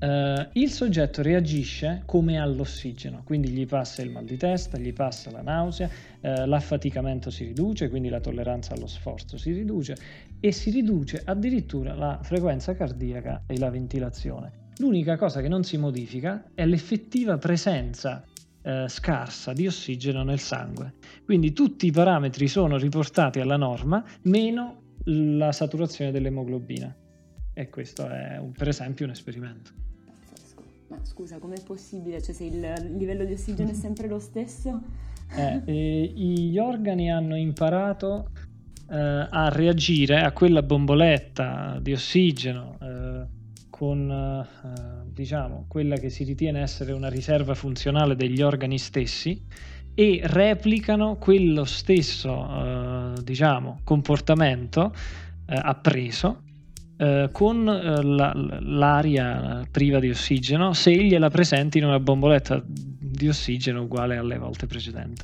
eh, 0.00 0.48
il 0.54 0.70
soggetto 0.70 1.22
reagisce 1.22 2.02
come 2.04 2.40
all'ossigeno, 2.40 3.22
quindi 3.24 3.50
gli 3.50 3.64
passa 3.64 4.02
il 4.02 4.10
mal 4.10 4.24
di 4.24 4.36
testa, 4.36 4.76
gli 4.76 4.92
passa 4.92 5.30
la 5.30 5.42
nausea, 5.42 5.88
eh, 6.20 6.46
l'affaticamento 6.46 7.30
si 7.30 7.44
riduce, 7.44 7.88
quindi 7.88 8.08
la 8.08 8.20
tolleranza 8.20 8.74
allo 8.74 8.88
sforzo 8.88 9.38
si 9.38 9.52
riduce 9.52 9.94
e 10.40 10.50
si 10.50 10.70
riduce 10.70 11.22
addirittura 11.24 11.94
la 11.94 12.18
frequenza 12.22 12.74
cardiaca 12.74 13.44
e 13.46 13.56
la 13.56 13.70
ventilazione. 13.70 14.65
L'unica 14.78 15.16
cosa 15.16 15.40
che 15.40 15.48
non 15.48 15.64
si 15.64 15.78
modifica 15.78 16.50
è 16.54 16.66
l'effettiva 16.66 17.38
presenza 17.38 18.22
eh, 18.62 18.86
scarsa 18.88 19.52
di 19.52 19.66
ossigeno 19.66 20.22
nel 20.22 20.38
sangue. 20.38 20.94
Quindi 21.24 21.52
tutti 21.52 21.86
i 21.86 21.92
parametri 21.92 22.46
sono 22.48 22.76
riportati 22.76 23.40
alla 23.40 23.56
norma, 23.56 24.04
meno 24.22 24.82
la 25.04 25.52
saturazione 25.52 26.10
dell'emoglobina. 26.10 26.94
E 27.54 27.68
questo 27.70 28.08
è 28.08 28.36
un, 28.38 28.52
per 28.52 28.68
esempio 28.68 29.06
un 29.06 29.12
esperimento. 29.12 29.70
Ma 30.88 30.98
scusa, 31.04 31.38
com'è 31.38 31.60
possibile? 31.62 32.20
Cioè 32.22 32.34
se 32.34 32.44
il 32.44 32.96
livello 32.96 33.24
di 33.24 33.32
ossigeno 33.32 33.70
è 33.70 33.74
sempre 33.74 34.08
lo 34.08 34.18
stesso? 34.18 34.82
Eh, 35.34 36.12
gli 36.14 36.58
organi 36.58 37.10
hanno 37.10 37.36
imparato 37.36 38.30
eh, 38.90 38.96
a 38.96 39.48
reagire 39.48 40.22
a 40.22 40.32
quella 40.32 40.62
bomboletta 40.62 41.78
di 41.80 41.92
ossigeno 41.92 42.78
eh, 42.80 43.26
con 43.76 44.10
eh, 44.10 45.10
diciamo, 45.12 45.66
quella 45.68 45.96
che 45.96 46.08
si 46.08 46.24
ritiene 46.24 46.62
essere 46.62 46.92
una 46.92 47.08
riserva 47.08 47.54
funzionale 47.54 48.16
degli 48.16 48.40
organi 48.40 48.78
stessi 48.78 49.44
e 49.94 50.20
replicano 50.24 51.16
quello 51.16 51.64
stesso 51.64 52.48
eh, 52.48 53.22
diciamo, 53.22 53.80
comportamento 53.84 54.94
eh, 55.46 55.60
appreso 55.62 56.42
eh, 56.96 57.28
con 57.30 57.68
eh, 57.68 58.02
la, 58.02 58.32
l'aria 58.34 59.66
priva 59.70 59.98
di 59.98 60.08
ossigeno 60.08 60.72
se 60.72 60.94
gliela 60.96 61.28
presenti 61.28 61.76
in 61.76 61.84
una 61.84 62.00
bomboletta 62.00 62.62
di 62.66 63.28
ossigeno 63.28 63.82
uguale 63.82 64.16
alle 64.16 64.38
volte 64.38 64.66
precedenti. 64.66 65.22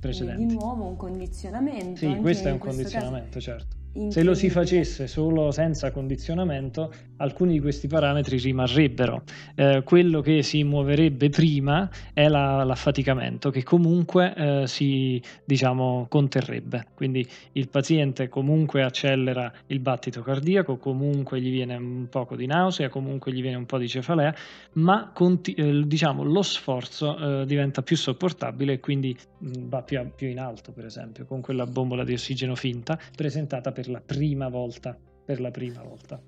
precedenti. 0.00 0.46
di 0.46 0.54
nuovo 0.54 0.86
un 0.86 0.96
condizionamento. 0.96 1.96
Sì, 1.96 2.16
questo 2.16 2.48
è 2.48 2.52
un 2.52 2.58
condizionamento, 2.58 3.34
caso. 3.34 3.40
certo 3.40 3.79
Se 3.92 4.22
lo 4.22 4.34
si 4.34 4.50
facesse 4.50 5.08
solo 5.08 5.50
senza 5.50 5.90
condizionamento, 5.90 6.92
alcuni 7.16 7.54
di 7.54 7.60
questi 7.60 7.88
parametri 7.88 8.38
rimarrebbero. 8.38 9.24
Eh, 9.56 9.82
quello 9.84 10.20
che 10.20 10.44
si 10.44 10.62
muoverebbe 10.62 11.28
prima 11.28 11.90
è 12.12 12.28
la, 12.28 12.62
l'affaticamento, 12.62 13.50
che 13.50 13.64
comunque 13.64 14.32
eh, 14.36 14.66
si 14.68 15.20
diciamo, 15.44 16.06
conterrebbe. 16.08 16.86
Quindi 16.94 17.26
il 17.52 17.68
paziente 17.68 18.28
comunque 18.28 18.84
accelera 18.84 19.52
il 19.66 19.80
battito 19.80 20.22
cardiaco, 20.22 20.76
comunque 20.76 21.40
gli 21.40 21.50
viene 21.50 21.74
un 21.74 22.06
poco 22.08 22.36
di 22.36 22.46
nausea, 22.46 22.88
comunque 22.88 23.32
gli 23.32 23.42
viene 23.42 23.56
un 23.56 23.66
po' 23.66 23.78
di 23.78 23.88
cefalea, 23.88 24.32
ma 24.74 25.10
conti- 25.12 25.54
eh, 25.54 25.82
diciamo, 25.84 26.22
lo 26.22 26.42
sforzo 26.42 27.40
eh, 27.40 27.44
diventa 27.44 27.82
più 27.82 27.96
sopportabile 27.96 28.74
e 28.74 28.80
quindi 28.80 29.16
mh, 29.38 29.68
va 29.68 29.82
più, 29.82 30.00
più 30.14 30.28
in 30.28 30.38
alto, 30.38 30.70
per 30.70 30.84
esempio, 30.84 31.26
con 31.26 31.40
quella 31.40 31.66
bombola 31.66 32.04
di 32.04 32.12
ossigeno 32.12 32.54
finta 32.54 32.96
presentata 33.16 33.72
per 33.72 33.79
per 33.80 33.88
la 33.88 34.00
prima 34.00 34.48
volta. 34.48 34.96
Per 35.24 35.40
la 35.40 35.50
prima 35.50 35.82
volta. 35.82 36.20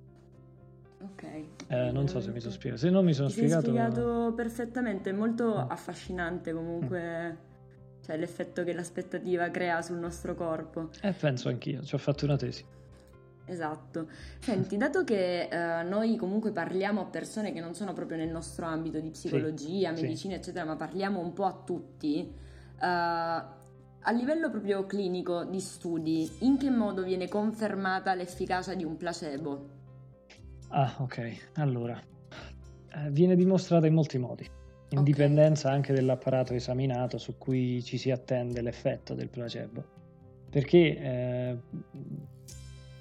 Ok. 1.03 1.23
Eh, 1.69 1.91
non 1.91 2.09
so 2.09 2.21
se 2.21 2.31
mi 2.31 2.41
sono 2.41 2.53
spiegato. 2.53 2.81
Se 2.81 2.91
non 2.91 3.05
mi 3.05 3.13
sono 3.13 3.29
Ti 3.29 3.35
spiegato. 3.35 3.65
Sei 3.65 3.71
spiegato 3.75 4.33
perfettamente, 4.35 5.11
è 5.11 5.13
molto 5.13 5.65
Mm. 5.65 5.71
affascinante 5.71 6.53
comunque. 6.53 7.51
Cioè 8.05 8.17
l'effetto 8.17 8.65
che 8.65 8.73
l'aspettativa 8.73 9.49
crea 9.51 9.81
sul 9.83 9.99
nostro 9.99 10.35
corpo. 10.35 10.91
Eh, 11.03 11.13
penso 11.13 11.49
anch'io, 11.49 11.83
ci 11.83 11.95
ho 11.95 11.99
fatto 11.99 12.25
una 12.25 12.37
tesi. 12.37 12.65
Esatto. 13.45 14.09
Senti, 14.39 14.77
dato 14.77 15.05
che 15.05 15.49
eh, 15.49 15.83
noi 15.83 16.17
comunque 16.17 16.53
parliamo 16.53 17.01
a 17.01 17.05
persone 17.05 17.53
che 17.53 17.61
non 17.61 17.75
sono 17.75 17.93
proprio 17.93 18.17
nel 18.17 18.31
nostro 18.31 18.67
ambito 18.67 18.99
di 19.01 19.11
psicologia, 19.11 19.95
sì. 19.95 20.03
medicina, 20.03 20.35
eccetera, 20.37 20.65
ma 20.65 20.77
parliamo 20.77 21.21
un 21.21 21.33
po' 21.33 21.45
a 21.45 21.63
tutti, 21.65 22.33
eh, 22.81 23.43
a 24.05 24.11
livello 24.13 24.51
proprio 24.51 24.85
clinico 24.85 25.45
di 25.45 25.61
studi, 25.61 26.29
in 26.41 26.59
che 26.59 26.71
modo 26.71 27.03
viene 27.03 27.29
confermata 27.29 28.15
l'efficacia 28.15 28.75
di 28.75 28.85
un 28.85 28.97
placebo? 28.97 29.69
Ah, 30.69 30.97
ok. 30.99 31.51
Allora, 31.55 32.01
eh, 32.95 33.11
viene 33.11 33.37
dimostrata 33.37 33.87
in 33.87 33.95
molti 33.95 34.19
modi, 34.19 34.49
in 34.91 35.03
dipendenza 35.03 35.71
anche 35.71 35.93
dall'apparato 35.93 36.53
esaminato 36.55 37.19
su 37.19 37.39
cui 37.39 37.83
ci 37.83 37.97
si 37.97 38.11
attende 38.11 38.61
l'effetto 38.61 39.15
del 39.15 39.29
placebo. 39.29 39.85
Perché 40.51 40.99
eh, 40.99 41.59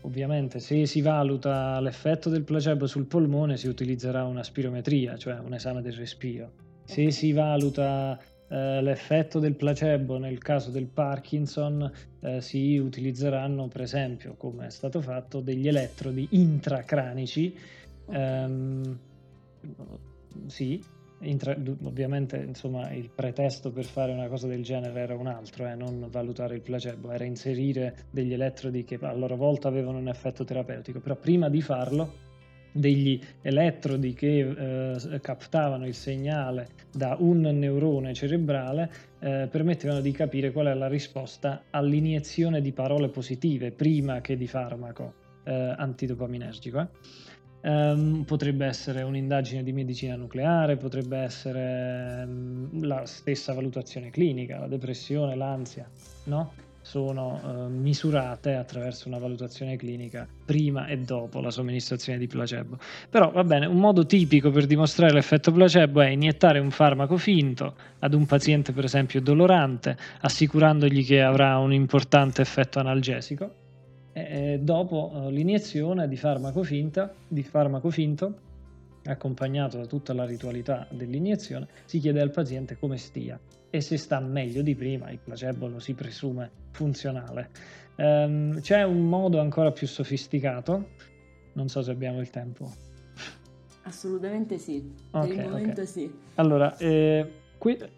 ovviamente 0.01 0.59
se 0.59 0.85
si 0.85 1.01
valuta 1.01 1.79
l'effetto 1.79 2.29
del 2.29 2.43
placebo 2.43 2.85
sul 2.85 3.05
polmone 3.05 3.57
si 3.57 3.67
utilizzerà 3.67 4.23
una 4.23 4.43
spirometria, 4.43 5.17
cioè 5.17 5.39
un 5.39 5.53
esame 5.53 5.81
del 5.81 5.93
respiro. 5.93 6.51
Se 6.85 7.09
si 7.11 7.31
valuta 7.31 8.19
eh, 8.51 8.81
l'effetto 8.81 9.39
del 9.39 9.55
placebo 9.55 10.17
nel 10.17 10.37
caso 10.39 10.71
del 10.71 10.87
Parkinson 10.87 11.89
eh, 12.19 12.41
si 12.41 12.77
utilizzeranno 12.77 13.67
per 13.69 13.81
esempio 13.81 14.35
come 14.35 14.67
è 14.67 14.69
stato 14.69 15.01
fatto 15.01 15.39
degli 15.39 15.67
elettrodi 15.67 16.27
intracranici. 16.31 17.57
Ehm, 18.11 18.99
sì 20.47 20.83
intra- 21.23 21.55
ovviamente 21.83 22.37
insomma 22.37 22.91
il 22.91 23.11
pretesto 23.13 23.71
per 23.71 23.85
fare 23.85 24.11
una 24.11 24.27
cosa 24.27 24.47
del 24.47 24.63
genere 24.63 24.99
era 24.99 25.15
un 25.15 25.27
altro 25.27 25.67
eh, 25.67 25.75
non 25.75 26.07
valutare 26.09 26.55
il 26.55 26.61
placebo 26.61 27.11
era 27.11 27.25
inserire 27.25 28.05
degli 28.09 28.33
elettrodi 28.33 28.83
che 28.83 28.97
a 29.01 29.13
loro 29.13 29.35
volta 29.35 29.67
avevano 29.67 29.97
un 29.99 30.07
effetto 30.07 30.43
terapeutico. 30.43 30.99
Però 30.99 31.15
prima 31.15 31.49
di 31.49 31.61
farlo 31.61 32.15
degli 32.71 33.19
elettrodi 33.41 34.13
che 34.13 34.39
eh, 34.39 35.19
captavano 35.19 35.85
il 35.85 35.93
segnale 35.93 36.69
da 36.91 37.15
un 37.19 37.41
neurone 37.41 38.13
cerebrale 38.13 38.91
eh, 39.19 39.47
permettevano 39.49 40.01
di 40.01 40.11
capire 40.11 40.51
qual 40.51 40.67
è 40.67 40.73
la 40.73 40.87
risposta 40.87 41.63
all'iniezione 41.69 42.61
di 42.61 42.71
parole 42.71 43.09
positive 43.09 43.71
prima 43.71 44.21
che 44.21 44.35
di 44.35 44.47
farmaco 44.47 45.13
eh, 45.43 45.75
antidopaminergico. 45.77 46.89
Um, 47.63 48.23
potrebbe 48.25 48.65
essere 48.65 49.03
un'indagine 49.03 49.61
di 49.61 49.71
medicina 49.71 50.15
nucleare, 50.15 50.77
potrebbe 50.77 51.19
essere 51.19 52.23
um, 52.25 52.83
la 52.83 53.05
stessa 53.05 53.53
valutazione 53.53 54.09
clinica, 54.09 54.57
la 54.57 54.65
depressione, 54.65 55.35
l'ansia, 55.35 55.87
no? 56.23 56.53
Sono 56.81 57.39
uh, 57.43 57.69
misurate 57.69 58.55
attraverso 58.55 59.07
una 59.07 59.19
valutazione 59.19 59.75
clinica 59.77 60.27
prima 60.45 60.87
e 60.87 60.97
dopo 60.97 61.39
la 61.39 61.51
somministrazione 61.51 62.17
di 62.17 62.27
placebo. 62.27 62.77
Però 63.09 63.31
va 63.31 63.43
bene, 63.43 63.65
un 63.65 63.77
modo 63.77 64.05
tipico 64.05 64.51
per 64.51 64.65
dimostrare 64.65 65.13
l'effetto 65.13 65.51
placebo 65.51 66.01
è 66.01 66.07
iniettare 66.07 66.59
un 66.59 66.71
farmaco 66.71 67.17
finto 67.17 67.75
ad 67.99 68.13
un 68.13 68.25
paziente 68.25 68.71
per 68.71 68.85
esempio 68.85 69.21
dolorante, 69.21 69.95
assicurandogli 70.21 71.05
che 71.05 71.21
avrà 71.21 71.57
un 71.57 71.73
importante 71.73 72.41
effetto 72.41 72.79
analgesico. 72.79 73.55
E 74.13 74.59
dopo 74.61 75.11
uh, 75.13 75.29
l'iniezione 75.29 76.07
di 76.07 76.17
farmaco, 76.17 76.63
finta, 76.63 77.13
di 77.27 77.43
farmaco 77.43 77.89
finto, 77.89 78.49
accompagnato 79.05 79.77
da 79.77 79.85
tutta 79.85 80.13
la 80.13 80.25
ritualità 80.25 80.87
dell'iniezione, 80.89 81.67
si 81.85 81.99
chiede 81.99 82.21
al 82.21 82.31
paziente 82.31 82.77
come 82.77 82.97
stia 82.97 83.39
e 83.69 83.81
se 83.81 83.97
sta 83.97 84.19
meglio 84.19 84.61
di 84.61 84.75
prima, 84.75 85.09
il 85.09 85.19
placebo 85.19 85.67
lo 85.67 85.79
si 85.79 85.93
presume 85.93 86.51
funzionale. 86.71 87.49
Um, 87.95 88.59
c'è 88.59 88.83
un 88.83 89.07
modo 89.07 89.39
ancora 89.39 89.71
più 89.71 89.87
sofisticato, 89.87 90.89
non 91.53 91.69
so 91.69 91.81
se 91.81 91.91
abbiamo 91.91 92.19
il 92.19 92.29
tempo. 92.29 92.71
Assolutamente 93.83 94.57
sì, 94.57 94.93
okay, 95.11 95.27
per 95.27 95.37
il 95.37 95.49
momento 95.49 95.71
okay. 95.71 95.85
sì. 95.85 96.13
Allora, 96.35 96.77
eh, 96.77 97.31
que- 97.57 97.89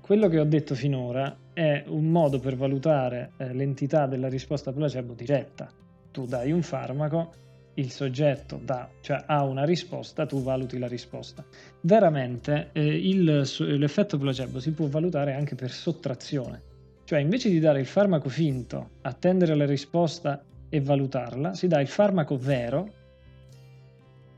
quello 0.00 0.28
che 0.28 0.38
ho 0.38 0.44
detto 0.44 0.74
finora 0.74 1.36
è 1.52 1.84
un 1.88 2.06
modo 2.06 2.38
per 2.38 2.56
valutare 2.56 3.32
eh, 3.36 3.52
l'entità 3.52 4.06
della 4.06 4.28
risposta 4.28 4.72
placebo 4.72 5.12
diretta. 5.14 5.68
Tu 6.12 6.24
dai 6.26 6.52
un 6.52 6.62
farmaco, 6.62 7.32
il 7.80 7.90
soggetto 7.90 8.60
dà, 8.62 8.88
cioè 9.00 9.24
ha 9.26 9.42
una 9.42 9.64
risposta, 9.64 10.26
tu 10.26 10.42
valuti 10.42 10.78
la 10.78 10.86
risposta. 10.86 11.44
Veramente 11.80 12.70
eh, 12.72 12.84
il, 12.84 13.24
l'effetto 13.24 14.18
placebo 14.18 14.60
si 14.60 14.72
può 14.72 14.86
valutare 14.86 15.34
anche 15.34 15.54
per 15.54 15.70
sottrazione, 15.70 16.62
cioè 17.04 17.20
invece 17.20 17.48
di 17.48 17.58
dare 17.58 17.80
il 17.80 17.86
farmaco 17.86 18.28
finto, 18.28 18.90
attendere 19.02 19.54
la 19.54 19.66
risposta 19.66 20.42
e 20.68 20.80
valutarla, 20.80 21.54
si 21.54 21.66
dà 21.66 21.80
il 21.80 21.88
farmaco 21.88 22.36
vero 22.36 22.92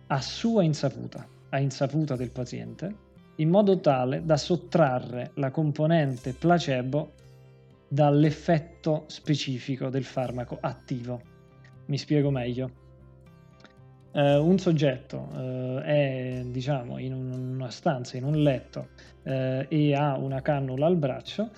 a 0.06 0.20
sua 0.20 0.62
insaputa, 0.62 1.26
a 1.50 1.58
insaputa 1.58 2.16
del 2.16 2.30
paziente, 2.30 3.10
in 3.36 3.48
modo 3.48 3.80
tale 3.80 4.24
da 4.24 4.36
sottrarre 4.36 5.32
la 5.34 5.50
componente 5.50 6.32
placebo 6.32 7.12
dall'effetto 7.88 9.04
specifico 9.08 9.88
del 9.88 10.04
farmaco 10.04 10.58
attivo. 10.60 11.20
Mi 11.86 11.98
spiego 11.98 12.30
meglio. 12.30 12.81
Uh, 14.14 14.46
un 14.46 14.58
soggetto 14.58 15.26
uh, 15.32 15.78
è 15.78 16.42
diciamo 16.44 16.98
in 16.98 17.14
un, 17.14 17.54
una 17.54 17.70
stanza, 17.70 18.18
in 18.18 18.24
un 18.24 18.42
letto 18.42 18.88
uh, 19.22 19.64
e 19.68 19.94
ha 19.94 20.18
una 20.18 20.42
cannula 20.42 20.86
al 20.86 20.96
braccio, 20.96 21.48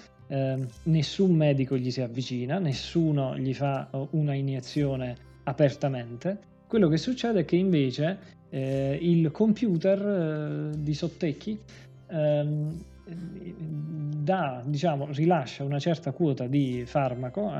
nessun 0.84 1.34
medico 1.34 1.76
gli 1.76 1.90
si 1.90 2.00
avvicina, 2.00 2.58
nessuno 2.58 3.36
gli 3.36 3.52
fa 3.52 3.88
una 4.10 4.34
iniezione 4.34 5.16
apertamente. 5.44 6.38
Quello 6.66 6.88
che 6.88 6.96
succede 6.96 7.40
è 7.40 7.44
che 7.44 7.56
invece 7.56 8.18
il 8.50 9.30
computer 9.30 10.70
di 10.74 10.94
Sottecchi 10.94 11.60
ehm, 12.08 12.84
da, 13.06 14.62
diciamo, 14.64 15.08
rilascia 15.12 15.64
una 15.64 15.78
certa 15.78 16.12
quota 16.12 16.46
di 16.46 16.84
farmaco, 16.86 17.52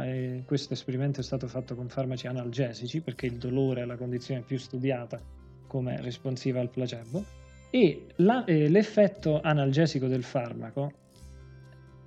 questo 0.47 0.73
esperimento 0.73 1.21
è 1.21 1.23
stato 1.23 1.47
fatto 1.47 1.75
con 1.75 1.89
farmaci 1.89 2.27
analgesici 2.27 3.01
perché 3.01 3.27
il 3.27 3.37
dolore 3.37 3.83
è 3.83 3.85
la 3.85 3.97
condizione 3.97 4.41
più 4.41 4.59
studiata 4.59 5.21
come 5.67 6.01
responsiva 6.01 6.61
al 6.61 6.71
placebo, 6.71 7.25
e 7.71 8.07
la, 8.17 8.45
eh, 8.45 8.69
l'effetto 8.69 9.41
analgesico 9.41 10.07
del 10.07 10.23
farmaco 10.23 10.93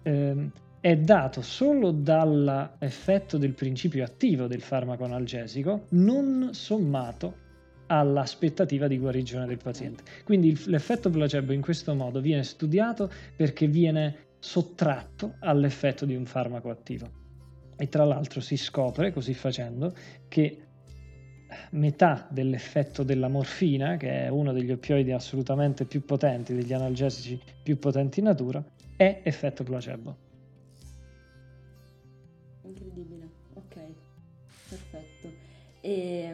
eh, 0.03 0.49
è 0.79 0.95
dato 0.95 1.41
solo 1.41 1.91
dall'effetto 1.91 3.37
del 3.37 3.53
principio 3.53 4.05
attivo 4.05 4.47
del 4.47 4.61
farmaco 4.61 5.03
analgesico, 5.03 5.87
non 5.89 6.49
sommato 6.53 7.45
all'aspettativa 7.87 8.87
di 8.87 8.97
guarigione 8.97 9.45
del 9.45 9.57
paziente. 9.57 10.03
Quindi 10.23 10.57
l'effetto 10.65 11.09
placebo 11.09 11.53
in 11.53 11.61
questo 11.61 11.93
modo 11.95 12.21
viene 12.21 12.43
studiato 12.43 13.09
perché 13.35 13.67
viene 13.67 14.25
sottratto 14.39 15.35
all'effetto 15.39 16.05
di 16.05 16.15
un 16.15 16.25
farmaco 16.25 16.69
attivo. 16.69 17.09
E 17.75 17.89
tra 17.89 18.05
l'altro 18.05 18.41
si 18.41 18.57
scopre, 18.57 19.11
così 19.11 19.33
facendo, 19.33 19.93
che 20.27 20.61
metà 21.71 22.27
dell'effetto 22.29 23.03
della 23.03 23.27
morfina, 23.27 23.97
che 23.97 24.25
è 24.25 24.27
uno 24.29 24.51
degli 24.51 24.71
oppioidi 24.71 25.11
assolutamente 25.11 25.85
più 25.85 26.03
potenti, 26.03 26.53
degli 26.53 26.73
analgesici 26.73 27.39
più 27.63 27.77
potenti 27.77 28.19
in 28.19 28.25
natura, 28.25 28.63
è 28.95 29.21
effetto 29.23 29.63
placebo. 29.63 30.17
Incredibile, 32.63 33.29
ok, 33.53 33.75
perfetto. 34.69 35.31
E, 35.81 36.33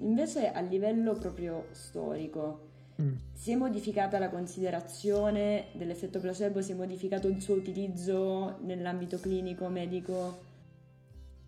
Invece 0.00 0.50
a 0.52 0.60
livello 0.60 1.14
proprio 1.14 1.66
storico, 1.72 2.68
mm. 3.00 3.14
si 3.32 3.52
è 3.52 3.56
modificata 3.56 4.18
la 4.18 4.28
considerazione 4.28 5.66
dell'effetto 5.72 6.20
placebo, 6.20 6.62
si 6.62 6.72
è 6.72 6.74
modificato 6.74 7.28
il 7.28 7.40
suo 7.40 7.54
utilizzo 7.54 8.58
nell'ambito 8.62 9.18
clinico, 9.18 9.68
medico? 9.68 10.46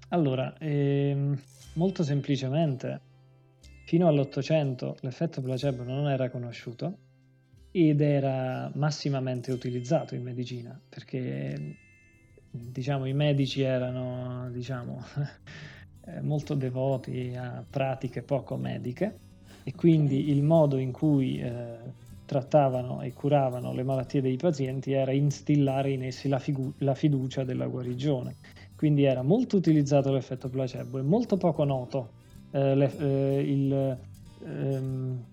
Allora, 0.08 0.56
ehm, 0.58 1.38
molto 1.74 2.02
semplicemente, 2.02 3.00
fino 3.84 4.08
all'Ottocento 4.08 4.96
l'effetto 5.00 5.40
placebo 5.40 5.82
non 5.84 6.08
era 6.08 6.30
conosciuto 6.30 7.08
ed 7.72 8.00
era 8.00 8.70
massimamente 8.74 9.52
utilizzato 9.52 10.16
in 10.16 10.22
medicina 10.22 10.80
perché 10.88 11.76
diciamo, 12.50 13.06
i 13.06 13.12
medici 13.12 13.62
erano 13.62 14.50
diciamo, 14.50 15.04
molto 16.22 16.54
devoti 16.54 17.34
a 17.36 17.64
pratiche 17.68 18.22
poco 18.22 18.56
mediche 18.56 19.16
e 19.64 19.74
quindi 19.74 20.30
il 20.30 20.42
modo 20.42 20.78
in 20.78 20.92
cui 20.92 21.38
eh, 21.38 21.78
trattavano 22.24 23.02
e 23.02 23.12
curavano 23.12 23.72
le 23.72 23.82
malattie 23.82 24.20
dei 24.20 24.36
pazienti 24.36 24.92
era 24.92 25.12
instillare 25.12 25.90
in 25.90 26.04
essi 26.04 26.28
la, 26.28 26.38
figu- 26.38 26.74
la 26.78 26.94
fiducia 26.94 27.44
della 27.44 27.66
guarigione. 27.66 28.36
Quindi 28.76 29.04
era 29.04 29.22
molto 29.22 29.56
utilizzato 29.56 30.12
l'effetto 30.12 30.48
placebo 30.48 30.98
e 30.98 31.02
molto 31.02 31.36
poco 31.36 31.64
noto 31.64 32.12
eh, 32.52 32.74
le, 32.74 32.96
eh, 32.98 33.40
il, 33.40 33.98
ehm, 34.44 35.24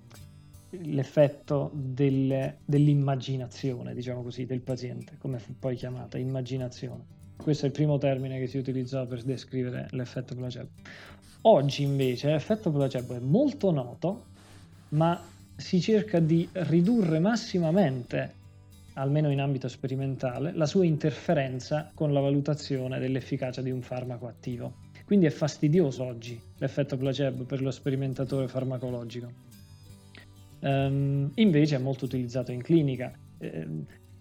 l'effetto 0.69 1.71
delle, 1.73 2.57
dell'immaginazione, 2.65 3.93
diciamo 3.93 4.23
così, 4.23 4.45
del 4.45 4.61
paziente, 4.61 5.17
come 5.19 5.39
fu 5.39 5.53
poi 5.57 5.75
chiamata, 5.75 6.17
immaginazione. 6.17 7.16
Questo 7.37 7.65
è 7.65 7.67
il 7.67 7.73
primo 7.73 7.97
termine 7.97 8.39
che 8.39 8.47
si 8.47 8.57
utilizzò 8.57 9.05
per 9.05 9.23
descrivere 9.23 9.87
l'effetto 9.91 10.35
placebo. 10.35 10.67
Oggi 11.41 11.83
invece 11.83 12.29
l'effetto 12.29 12.71
placebo 12.71 13.15
è 13.15 13.19
molto 13.19 13.71
noto, 13.71 14.25
ma 14.89 15.21
si 15.55 15.79
cerca 15.79 16.19
di 16.19 16.47
ridurre 16.51 17.19
massimamente, 17.19 18.33
almeno 18.93 19.31
in 19.31 19.39
ambito 19.39 19.67
sperimentale, 19.67 20.51
la 20.53 20.65
sua 20.65 20.85
interferenza 20.85 21.89
con 21.93 22.11
la 22.11 22.19
valutazione 22.19 22.99
dell'efficacia 22.99 23.61
di 23.61 23.71
un 23.71 23.81
farmaco 23.81 24.27
attivo. 24.27 24.85
Quindi 25.05 25.25
è 25.25 25.29
fastidioso 25.29 26.03
oggi 26.03 26.39
l'effetto 26.57 26.97
placebo 26.97 27.43
per 27.45 27.61
lo 27.61 27.71
sperimentatore 27.71 28.49
farmacologico. 28.49 29.31
Um, 30.59 31.31
invece 31.35 31.75
è 31.75 31.79
molto 31.79 32.05
utilizzato 32.05 32.51
in 32.51 32.61
clinica. 32.61 33.13
Eh, 33.37 33.67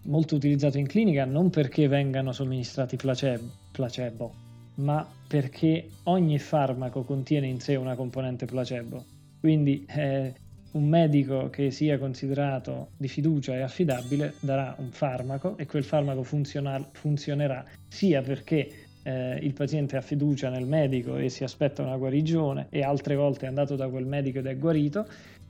molto 0.07 0.35
utilizzato 0.35 0.77
in 0.77 0.87
clinica 0.87 1.25
non 1.25 1.49
perché 1.49 1.87
vengano 1.87 2.31
somministrati 2.31 2.95
placebo, 2.95 3.49
placebo, 3.71 4.33
ma 4.75 5.07
perché 5.27 5.89
ogni 6.03 6.39
farmaco 6.39 7.03
contiene 7.03 7.47
in 7.47 7.59
sé 7.59 7.75
una 7.75 7.95
componente 7.95 8.45
placebo. 8.45 9.03
Quindi 9.39 9.85
eh, 9.87 10.33
un 10.71 10.87
medico 10.87 11.49
che 11.49 11.71
sia 11.71 11.97
considerato 11.97 12.89
di 12.97 13.07
fiducia 13.07 13.55
e 13.55 13.61
affidabile 13.61 14.33
darà 14.39 14.75
un 14.79 14.91
farmaco 14.91 15.57
e 15.57 15.65
quel 15.65 15.83
farmaco 15.83 16.23
funzionerà 16.23 17.65
sia 17.87 18.21
perché 18.21 18.87
eh, 19.03 19.39
il 19.41 19.53
paziente 19.53 19.95
ha 19.95 20.01
fiducia 20.01 20.49
nel 20.49 20.65
medico 20.65 21.15
e 21.15 21.29
si 21.29 21.43
aspetta 21.43 21.81
una 21.81 21.95
guarigione 21.95 22.67
e 22.69 22.81
altre 22.83 23.15
volte 23.15 23.45
è 23.45 23.47
andato 23.47 23.75
da 23.75 23.87
quel 23.87 24.05
medico 24.05 24.39
ed 24.39 24.47
è 24.47 24.57
guarito, 24.57 25.07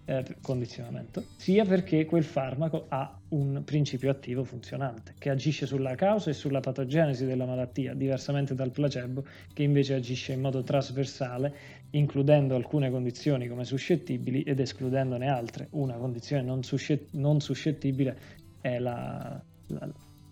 eh, 0.10 0.24
condizionamento, 0.42 1.26
sia 1.36 1.66
perché 1.66 2.06
quel 2.06 2.24
farmaco 2.24 2.86
ha 2.88 3.20
un 3.30 3.62
principio 3.66 4.10
attivo 4.10 4.46
funzionante 4.46 5.14
che 5.18 5.30
agisce 5.30 5.66
sulla 5.66 5.96
causa 5.96 6.30
e 6.30 6.34
sulla 6.34 6.62
patogenesi 6.62 7.26
della 7.26 7.46
malattia, 7.46 7.94
diversamente 7.94 8.56
dal 8.56 8.72
placebo 8.72 9.26
che 9.54 9.64
invece 9.64 9.96
agisce 9.96 10.32
in 10.32 10.40
modo 10.40 10.64
trasversale, 10.64 11.54
includendo 11.92 12.56
alcune 12.56 12.90
condizioni 12.90 13.50
come 13.50 13.66
suscettibili 13.66 14.44
ed 14.44 14.62
escludendone 14.62 15.28
altre. 15.28 15.68
Una 15.72 15.96
condizione 15.96 16.42
non, 16.42 16.64
suscett- 16.64 17.10
non 17.12 17.42
suscettibile 17.42 18.18
è 18.62 18.80
la, 18.80 19.42
la, 19.68 19.90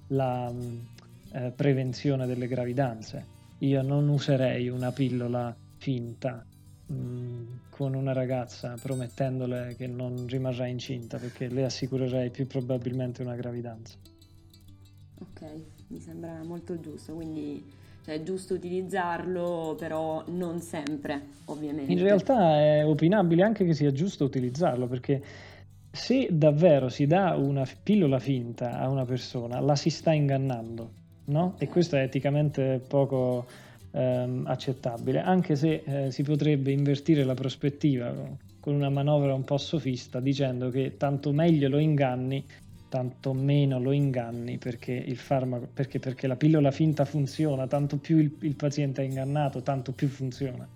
la 0.07 0.53
eh, 1.33 1.51
prevenzione 1.53 2.25
delle 2.25 2.47
gravidanze. 2.47 3.33
Io 3.59 3.81
non 3.81 4.07
userei 4.07 4.69
una 4.69 4.93
pillola 4.93 5.53
finta 5.77 6.45
mh, 6.87 6.93
mm, 6.93 7.43
con 7.69 7.93
una 7.93 8.13
ragazza 8.13 8.75
promettendole 8.81 9.75
che 9.77 9.87
non 9.87 10.25
rimarrà 10.27 10.67
incinta 10.67 11.17
perché 11.17 11.47
le 11.47 11.65
assicurerei 11.65 12.29
più 12.29 12.47
probabilmente 12.47 13.21
una 13.21 13.35
gravidanza. 13.35 13.95
Ok, 15.19 15.41
mi 15.87 15.99
sembra 15.99 16.43
molto 16.43 16.79
giusto, 16.79 17.13
quindi 17.13 17.63
cioè, 18.03 18.15
è 18.15 18.23
giusto 18.23 18.53
utilizzarlo, 18.53 19.75
però 19.77 20.23
non 20.27 20.61
sempre, 20.61 21.21
ovviamente. 21.45 21.91
In 21.91 21.99
realtà 21.99 22.59
è 22.59 22.85
opinabile 22.85 23.43
anche 23.43 23.65
che 23.65 23.73
sia 23.73 23.91
giusto 23.91 24.23
utilizzarlo 24.25 24.87
perché 24.87 25.23
se 25.91 26.27
davvero 26.31 26.89
si 26.89 27.07
dà 27.07 27.35
una 27.35 27.65
pillola 27.81 28.19
finta 28.19 28.79
a 28.79 28.89
una 28.89 29.05
persona, 29.05 29.59
la 29.59 29.75
si 29.75 29.89
sta 29.89 30.11
ingannando 30.11 31.03
no? 31.25 31.55
E 31.57 31.67
questo 31.67 31.95
è 31.95 32.01
eticamente 32.01 32.81
poco 32.85 33.45
ehm, 33.95 34.45
accettabile, 34.45 35.21
anche 35.21 35.55
se 35.55 35.83
eh, 35.85 36.11
si 36.11 36.23
potrebbe 36.23 36.71
invertire 36.71 37.23
la 37.23 37.33
prospettiva 37.33 38.13
con 38.59 38.73
una 38.73 38.89
manovra 38.89 39.33
un 39.33 39.43
po' 39.43 39.57
sofista 39.57 40.19
dicendo 40.19 40.69
che 40.69 40.97
tanto 40.97 41.31
meglio 41.31 41.69
lo 41.69 41.77
inganni, 41.77 42.43
tanto 42.89 43.33
meno 43.33 43.79
lo 43.79 43.91
inganni 43.91 44.57
perché 44.57 44.91
il 44.91 45.17
farmaco, 45.17 45.67
perché, 45.73 45.99
perché 45.99 46.27
la 46.27 46.35
pillola 46.35 46.71
finta 46.71 47.05
funziona, 47.05 47.67
tanto 47.67 47.97
più 47.97 48.17
il, 48.17 48.35
il 48.41 48.55
paziente 48.55 49.01
è 49.01 49.05
ingannato, 49.05 49.61
tanto 49.61 49.91
più 49.91 50.07
funziona. 50.07 50.67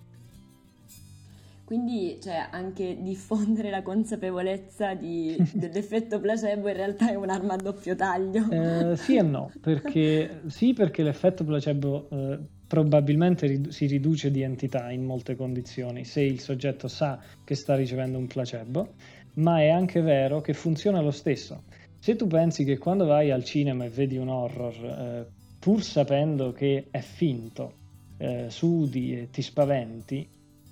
Quindi 1.64 2.18
cioè, 2.20 2.48
anche 2.50 2.98
diffondere 3.00 3.70
la 3.70 3.82
consapevolezza 3.82 4.94
di, 4.94 5.36
dell'effetto 5.54 6.18
placebo 6.18 6.68
in 6.68 6.74
realtà 6.74 7.10
è 7.10 7.14
un'arma 7.14 7.54
a 7.54 7.56
doppio 7.56 7.94
taglio. 7.94 8.50
Eh, 8.50 8.96
sì 8.96 9.16
e 9.16 9.22
no, 9.22 9.52
perché, 9.60 10.42
sì 10.48 10.72
perché 10.72 11.04
l'effetto 11.04 11.44
placebo 11.44 12.08
eh, 12.10 12.38
probabilmente 12.70 13.48
rid- 13.48 13.68
si 13.70 13.86
riduce 13.86 14.30
di 14.30 14.42
entità 14.42 14.92
in 14.92 15.02
molte 15.04 15.34
condizioni 15.34 16.04
se 16.04 16.20
il 16.20 16.38
soggetto 16.38 16.86
sa 16.86 17.20
che 17.42 17.56
sta 17.56 17.74
ricevendo 17.74 18.16
un 18.16 18.28
placebo, 18.28 18.94
ma 19.40 19.60
è 19.60 19.70
anche 19.70 20.00
vero 20.00 20.40
che 20.40 20.54
funziona 20.54 21.00
lo 21.00 21.10
stesso. 21.10 21.64
Se 21.98 22.14
tu 22.14 22.28
pensi 22.28 22.62
che 22.62 22.78
quando 22.78 23.06
vai 23.06 23.32
al 23.32 23.42
cinema 23.42 23.84
e 23.84 23.88
vedi 23.88 24.16
un 24.18 24.28
horror, 24.28 24.74
eh, 24.84 25.26
pur 25.58 25.82
sapendo 25.82 26.52
che 26.52 26.86
è 26.92 27.00
finto, 27.00 27.78
eh, 28.18 28.48
sudi 28.50 29.18
e 29.18 29.30
ti 29.30 29.42
spaventi, 29.42 30.24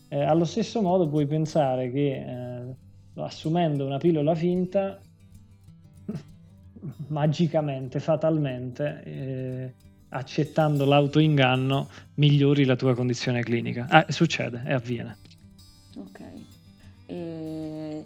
eh, 0.06 0.22
allo 0.22 0.44
stesso 0.44 0.80
modo 0.80 1.08
puoi 1.08 1.26
pensare 1.26 1.90
che 1.90 2.14
eh, 2.14 2.74
assumendo 3.14 3.84
una 3.84 3.98
pillola 3.98 4.36
finta, 4.36 5.02
magicamente, 7.08 7.98
fatalmente, 7.98 9.02
eh, 9.04 9.74
accettando 10.10 10.84
l'autoinganno, 10.84 11.88
migliori 12.14 12.64
la 12.64 12.76
tua 12.76 12.94
condizione 12.94 13.42
clinica. 13.42 13.86
Ah, 13.88 14.06
succede 14.08 14.62
e 14.64 14.72
avviene. 14.72 15.16
Ok. 15.96 16.20
E 17.06 18.04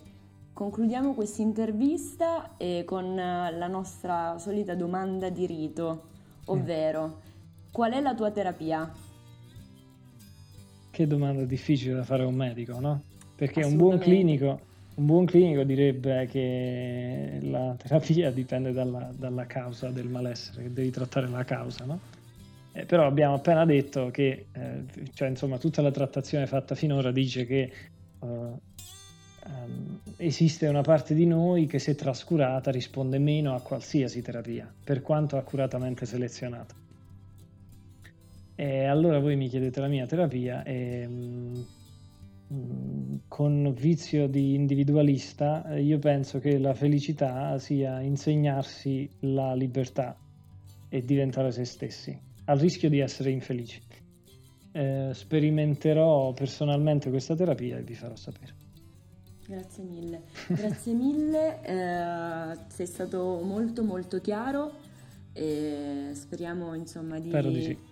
concludiamo 0.52 1.14
questa 1.14 1.42
intervista 1.42 2.50
con 2.84 3.14
la 3.14 3.66
nostra 3.66 4.38
solita 4.38 4.74
domanda 4.74 5.28
di 5.28 5.46
rito, 5.46 6.04
ovvero 6.46 7.06
mm. 7.06 7.70
qual 7.70 7.92
è 7.92 8.00
la 8.00 8.14
tua 8.14 8.30
terapia? 8.30 8.92
Che 10.90 11.06
domanda 11.06 11.44
difficile 11.44 11.94
da 11.94 12.04
fare 12.04 12.22
a 12.22 12.26
un 12.26 12.34
medico, 12.34 12.78
no? 12.78 13.02
Perché 13.34 13.64
un 13.64 13.76
buon, 13.76 13.98
clinico, 13.98 14.60
un 14.94 15.06
buon 15.06 15.24
clinico 15.24 15.62
direbbe 15.62 16.26
che 16.26 17.38
la 17.42 17.74
terapia 17.78 18.30
dipende 18.30 18.72
dalla, 18.72 19.10
dalla 19.16 19.46
causa 19.46 19.88
del 19.88 20.08
malessere, 20.08 20.64
che 20.64 20.72
devi 20.72 20.90
trattare 20.90 21.28
la 21.28 21.44
causa, 21.44 21.84
no? 21.84 21.98
Eh, 22.72 22.84
però 22.86 23.06
abbiamo 23.06 23.34
appena 23.34 23.64
detto 23.66 24.10
che, 24.10 24.46
eh, 24.52 24.84
cioè, 25.14 25.28
insomma, 25.28 25.58
tutta 25.58 25.82
la 25.82 25.90
trattazione 25.90 26.46
fatta 26.46 26.74
finora 26.74 27.10
dice 27.10 27.44
che 27.44 27.70
uh, 28.20 28.26
um, 28.26 30.00
esiste 30.16 30.66
una 30.68 30.80
parte 30.80 31.14
di 31.14 31.26
noi 31.26 31.66
che 31.66 31.78
se 31.78 31.94
trascurata 31.94 32.70
risponde 32.70 33.18
meno 33.18 33.54
a 33.54 33.60
qualsiasi 33.60 34.22
terapia, 34.22 34.72
per 34.84 35.02
quanto 35.02 35.36
accuratamente 35.36 36.06
selezionata. 36.06 36.74
E 38.54 38.84
allora 38.84 39.18
voi 39.18 39.36
mi 39.36 39.48
chiedete 39.48 39.80
la 39.80 39.88
mia 39.88 40.06
terapia 40.06 40.62
e 40.62 41.06
mh, 41.06 41.12
mm, 41.12 41.62
con 43.28 43.72
vizio 43.74 44.28
di 44.28 44.54
individualista 44.54 45.64
eh, 45.64 45.82
io 45.82 45.98
penso 45.98 46.38
che 46.38 46.58
la 46.58 46.74
felicità 46.74 47.58
sia 47.58 48.00
insegnarsi 48.00 49.08
la 49.20 49.54
libertà 49.54 50.16
e 50.88 51.02
diventare 51.02 51.50
se 51.50 51.64
stessi, 51.64 52.18
al 52.44 52.58
rischio 52.58 52.90
di 52.90 52.98
essere 52.98 53.30
infelici. 53.30 53.80
Eh, 54.72 55.10
sperimenterò 55.12 56.32
personalmente 56.32 57.08
questa 57.10 57.34
terapia 57.34 57.78
e 57.78 57.82
vi 57.82 57.94
farò 57.94 58.16
sapere. 58.16 58.54
Grazie 59.46 59.84
mille, 59.84 60.22
grazie 60.48 60.92
mille, 60.92 61.60
eh, 61.62 62.56
sei 62.68 62.86
stato 62.86 63.40
molto 63.42 63.82
molto 63.82 64.20
chiaro 64.20 64.72
e 65.32 66.10
speriamo 66.12 66.74
insomma 66.74 67.18
di... 67.18 67.28
Spero 67.28 67.50
di 67.50 67.62
sì 67.62 67.90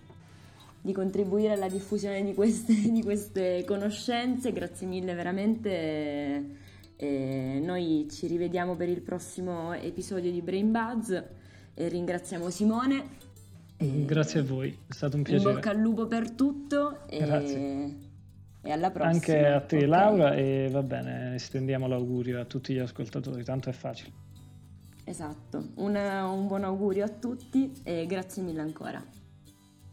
di 0.81 0.93
contribuire 0.93 1.53
alla 1.53 1.69
diffusione 1.69 2.25
di 2.25 2.35
queste, 2.35 2.75
di 2.91 3.03
queste 3.03 3.65
conoscenze. 3.67 4.53
Grazie 4.53 4.87
mille 4.87 5.15
veramente. 5.15 6.69
E 6.97 7.61
noi 7.63 8.07
ci 8.11 8.27
rivediamo 8.27 8.77
per 8.77 8.89
il 8.89 9.01
prossimo 9.01 9.73
episodio 9.73 10.31
di 10.31 10.43
Brain 10.43 10.71
Buzz 10.71 11.11
e 11.75 11.89
ringraziamo 11.89 12.51
Simone. 12.51 13.29
E... 13.79 14.05
Grazie 14.05 14.41
a 14.41 14.43
voi, 14.43 14.77
è 14.87 14.93
stato 14.93 15.17
un 15.17 15.23
piacere. 15.23 15.49
In 15.49 15.55
bocca 15.55 15.71
al 15.71 15.79
lupo 15.79 16.07
per 16.07 16.31
tutto 16.33 17.07
e, 17.09 17.19
Grazie. 17.19 17.97
e 18.61 18.71
alla 18.71 18.91
prossima. 18.91 19.15
Anche 19.15 19.47
a 19.47 19.61
te 19.63 19.77
okay. 19.77 19.89
Laura 19.89 20.35
e 20.35 20.69
va 20.71 20.83
bene, 20.83 21.35
estendiamo 21.35 21.87
l'augurio 21.87 22.39
a 22.39 22.45
tutti 22.45 22.75
gli 22.75 22.79
ascoltatori, 22.79 23.43
tanto 23.43 23.71
è 23.71 23.73
facile. 23.73 24.13
Esatto, 25.05 25.71
un, 25.77 25.97
un 25.97 26.47
buon 26.47 26.65
augurio 26.65 27.07
a 27.07 27.09
tutti 27.09 27.73
e 27.83 28.05
grazie 28.05 28.43
mille 28.43 28.61
ancora. 28.61 29.03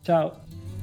Ciao. 0.02 0.77